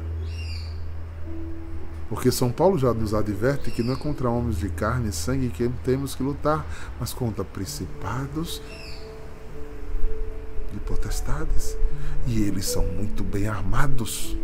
Porque 2.10 2.32
São 2.32 2.52
Paulo 2.52 2.78
já 2.78 2.92
nos 2.92 3.14
adverte 3.14 3.70
que 3.70 3.84
não 3.84 3.94
é 3.94 3.96
contra 3.96 4.30
homens 4.30 4.58
de 4.58 4.68
carne 4.70 5.10
e 5.10 5.14
sangue 5.14 5.50
que 5.50 5.70
temos 5.84 6.16
que 6.16 6.24
lutar, 6.24 6.66
mas 7.00 7.14
contra 7.14 7.46
principados 7.46 8.62
e 10.76 10.80
potestades. 10.80 11.78
E 12.28 12.42
eles 12.42 12.66
são 12.66 12.86
muito 12.86 13.24
bem 13.24 13.48
armados. 13.48 14.38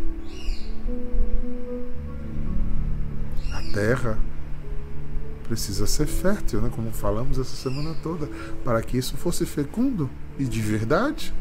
A 3.52 3.62
terra 3.72 4.18
precisa 5.44 5.86
ser 5.86 6.06
fértil, 6.06 6.60
né? 6.60 6.70
como 6.74 6.90
falamos 6.90 7.38
essa 7.38 7.54
semana 7.56 7.94
toda, 8.02 8.28
para 8.64 8.82
que 8.82 8.98
isso 8.98 9.16
fosse 9.16 9.46
fecundo 9.46 10.10
e 10.38 10.44
de 10.44 10.60
verdade. 10.60 11.32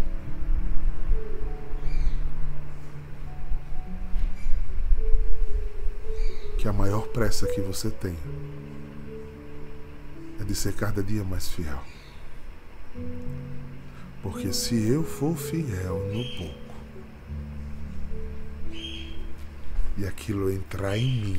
que 6.66 6.70
a 6.70 6.74
maior 6.74 7.08
pressa 7.10 7.46
que 7.46 7.62
você 7.62 7.92
tem 7.92 8.18
é 10.42 10.44
de 10.44 10.56
ser 10.56 10.74
cada 10.74 11.04
dia 11.04 11.24
mais 11.24 11.48
fiel. 11.48 11.80
Porque 14.26 14.52
se 14.52 14.76
eu 14.90 15.04
for 15.04 15.38
fiel 15.38 16.00
no 16.12 16.24
pouco 16.36 16.76
e 19.96 20.04
aquilo 20.04 20.52
entrar 20.52 20.98
em 20.98 21.22
mim, 21.22 21.38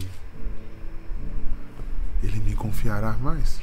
ele 2.22 2.38
me 2.38 2.54
confiará 2.54 3.14
mais. 3.14 3.60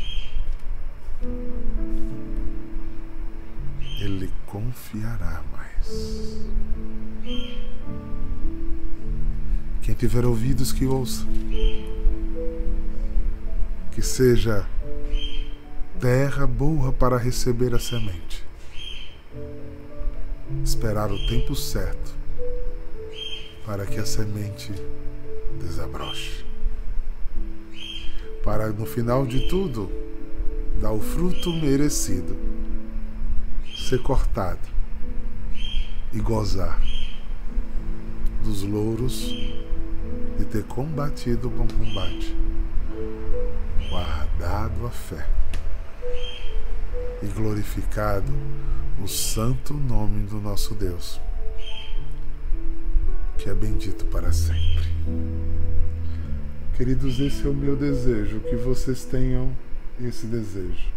Ele 4.02 4.30
confiará 4.46 5.42
mais. 5.54 6.46
Quem 9.84 9.96
tiver 9.96 10.26
ouvidos, 10.26 10.74
que 10.74 10.86
ouça. 10.86 11.26
Que 13.94 14.02
seja 14.02 14.68
terra 15.98 16.46
boa 16.46 16.92
para 16.92 17.18
receber 17.18 17.74
a 17.74 17.80
semente. 17.80 18.33
Esperar 20.64 21.12
o 21.12 21.28
tempo 21.28 21.54
certo 21.56 22.14
para 23.66 23.86
que 23.86 24.00
a 24.00 24.06
semente 24.06 24.72
desabroche. 25.60 26.46
Para 28.44 28.70
no 28.70 28.86
final 28.86 29.26
de 29.26 29.48
tudo 29.50 29.92
dar 30.82 30.92
o 30.92 31.00
fruto 31.00 31.52
merecido, 31.52 32.38
ser 33.76 34.02
cortado 34.02 34.68
e 36.14 36.20
gozar 36.20 36.82
dos 38.44 38.64
louros 38.64 39.34
de 40.38 40.46
ter 40.46 40.64
combatido 40.64 41.48
o 41.48 41.52
bom 41.52 41.68
combate, 41.68 42.36
guardado 43.90 44.86
a 44.86 44.90
fé 44.90 45.28
e 47.22 47.28
glorificado 47.28 48.32
o 49.02 49.08
santo 49.08 49.74
nome 49.74 50.28
do 50.28 50.40
nosso 50.40 50.74
Deus, 50.76 51.20
que 53.38 53.50
é 53.50 53.54
bendito 53.54 54.06
para 54.06 54.32
sempre. 54.32 54.84
Queridos, 56.76 57.20
esse 57.20 57.46
é 57.46 57.50
o 57.50 57.54
meu 57.54 57.76
desejo, 57.76 58.40
que 58.40 58.56
vocês 58.56 59.06
tenham 59.06 59.56
esse 60.02 60.26
desejo. 60.26 60.92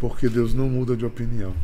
Porque 0.00 0.28
Deus 0.28 0.54
não 0.54 0.68
muda 0.68 0.96
de 0.96 1.04
opinião. 1.04 1.54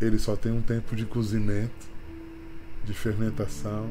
Ele 0.00 0.18
só 0.18 0.34
tem 0.34 0.50
um 0.50 0.62
tempo 0.62 0.96
de 0.96 1.04
cozimento, 1.04 1.88
de 2.84 2.94
fermentação, 2.94 3.90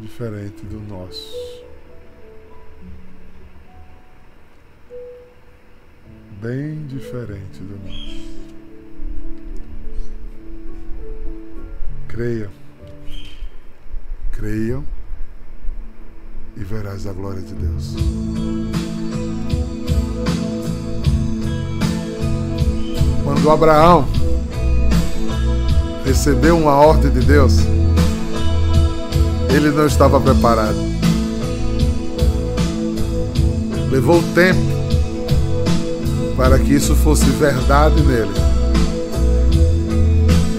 diferente 0.00 0.64
do 0.64 0.80
nosso. 0.80 1.51
Bem 6.42 6.86
diferente 6.88 7.60
do 7.60 7.78
nosso. 7.84 8.32
Creia. 12.08 12.50
Creiam 14.32 14.84
e 16.56 16.64
verás 16.64 17.06
a 17.06 17.12
glória 17.12 17.40
de 17.40 17.54
Deus. 17.54 17.94
Quando 23.22 23.48
Abraão 23.48 24.08
recebeu 26.04 26.58
uma 26.58 26.74
ordem 26.74 27.12
de 27.12 27.20
Deus, 27.20 27.58
ele 29.54 29.70
não 29.70 29.86
estava 29.86 30.20
preparado. 30.20 30.74
Levou 33.92 34.20
tempo 34.34 34.81
para 36.36 36.58
que 36.58 36.74
isso 36.74 36.94
fosse 36.94 37.26
verdade 37.26 38.00
nele. 38.02 38.30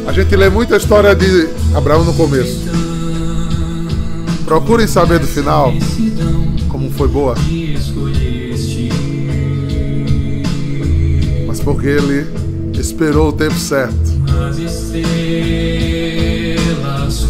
A 0.06 0.12
gente 0.12 0.36
lê 0.36 0.50
muita 0.50 0.78
história 0.78 1.16
de 1.16 1.50
Abraão 1.76 2.04
no 2.04 2.14
começo. 2.14 2.62
Procurem 4.46 4.86
saber 4.86 5.20
do 5.20 5.28
final 5.28 5.74
como 6.84 6.90
foi 6.92 7.08
boa. 7.08 7.36
Mas 11.48 11.60
porque 11.60 11.88
ele 11.88 12.28
esperou 12.78 13.30
o 13.30 13.32
tempo 13.32 13.56
certo. 13.56 13.96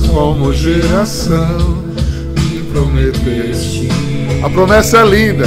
Como 0.08 0.54
geração 0.54 1.84
me 2.36 2.64
prometeste. 2.72 3.90
A 4.44 4.50
promessa 4.50 5.00
é 5.00 5.06
linda, 5.06 5.46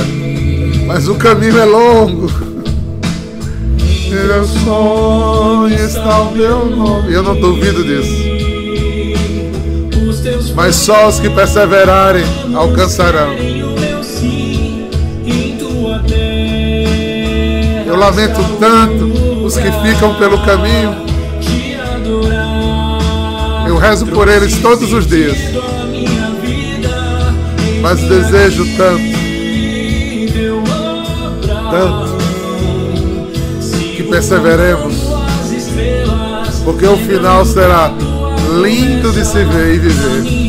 mas 0.87 1.09
o 1.09 1.15
caminho 1.17 1.59
é 1.59 1.65
longo. 1.65 2.46
Meu 4.37 4.45
sonho 4.45 5.75
está 5.75 6.21
o 6.21 6.33
meu 6.33 6.67
nome. 6.67 7.11
Eu 7.11 7.23
não 7.23 7.41
duvido 7.41 7.83
disso. 7.83 8.13
Mas 10.55 10.77
só 10.77 11.09
os 11.09 11.19
que 11.19 11.31
perseverarem 11.31 12.23
alcançarão. 12.55 13.35
Eu 17.87 17.97
lamento 17.97 18.39
tanto 18.61 19.05
os 19.43 19.57
que 19.57 19.73
ficam 19.73 20.15
pelo 20.17 20.45
caminho 20.45 21.07
eu 23.67 23.79
rezo 23.79 24.07
por 24.07 24.29
eles 24.29 24.61
todos 24.61 24.93
os 24.93 25.07
dias. 25.07 25.39
Mas 27.81 27.99
desejo 28.03 28.67
tanto, 28.77 29.03
tanto, 31.71 32.06
perseveremos, 34.07 34.95
porque 36.65 36.87
o 36.87 36.97
final 36.97 37.45
será 37.45 37.93
lindo 38.63 39.13
de 39.13 39.25
se 39.25 39.45
ver 39.45 39.75
e 39.75 39.79
viver. 39.79 40.47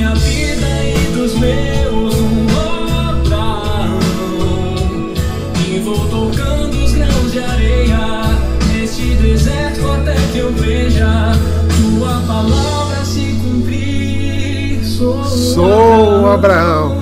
sou 15.58 16.30
Abraão. 16.30 16.97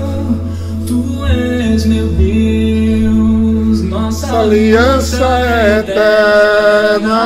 Nossa 4.36 4.40
aliança 4.40 5.24
é 5.24 5.80
eterna. 5.80 7.22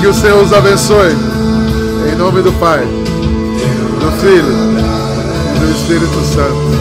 Que 0.00 0.06
o 0.06 0.14
Senhor 0.14 0.42
os 0.42 0.52
abençoe. 0.52 1.16
Em 2.12 2.16
nome 2.16 2.42
do 2.42 2.52
Pai, 2.52 2.80
do 2.80 4.12
Filho 4.20 4.52
e 5.56 5.58
do 5.58 5.70
Espírito 5.72 6.20
Santo. 6.24 6.72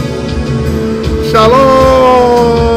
Shalom! 1.31 2.70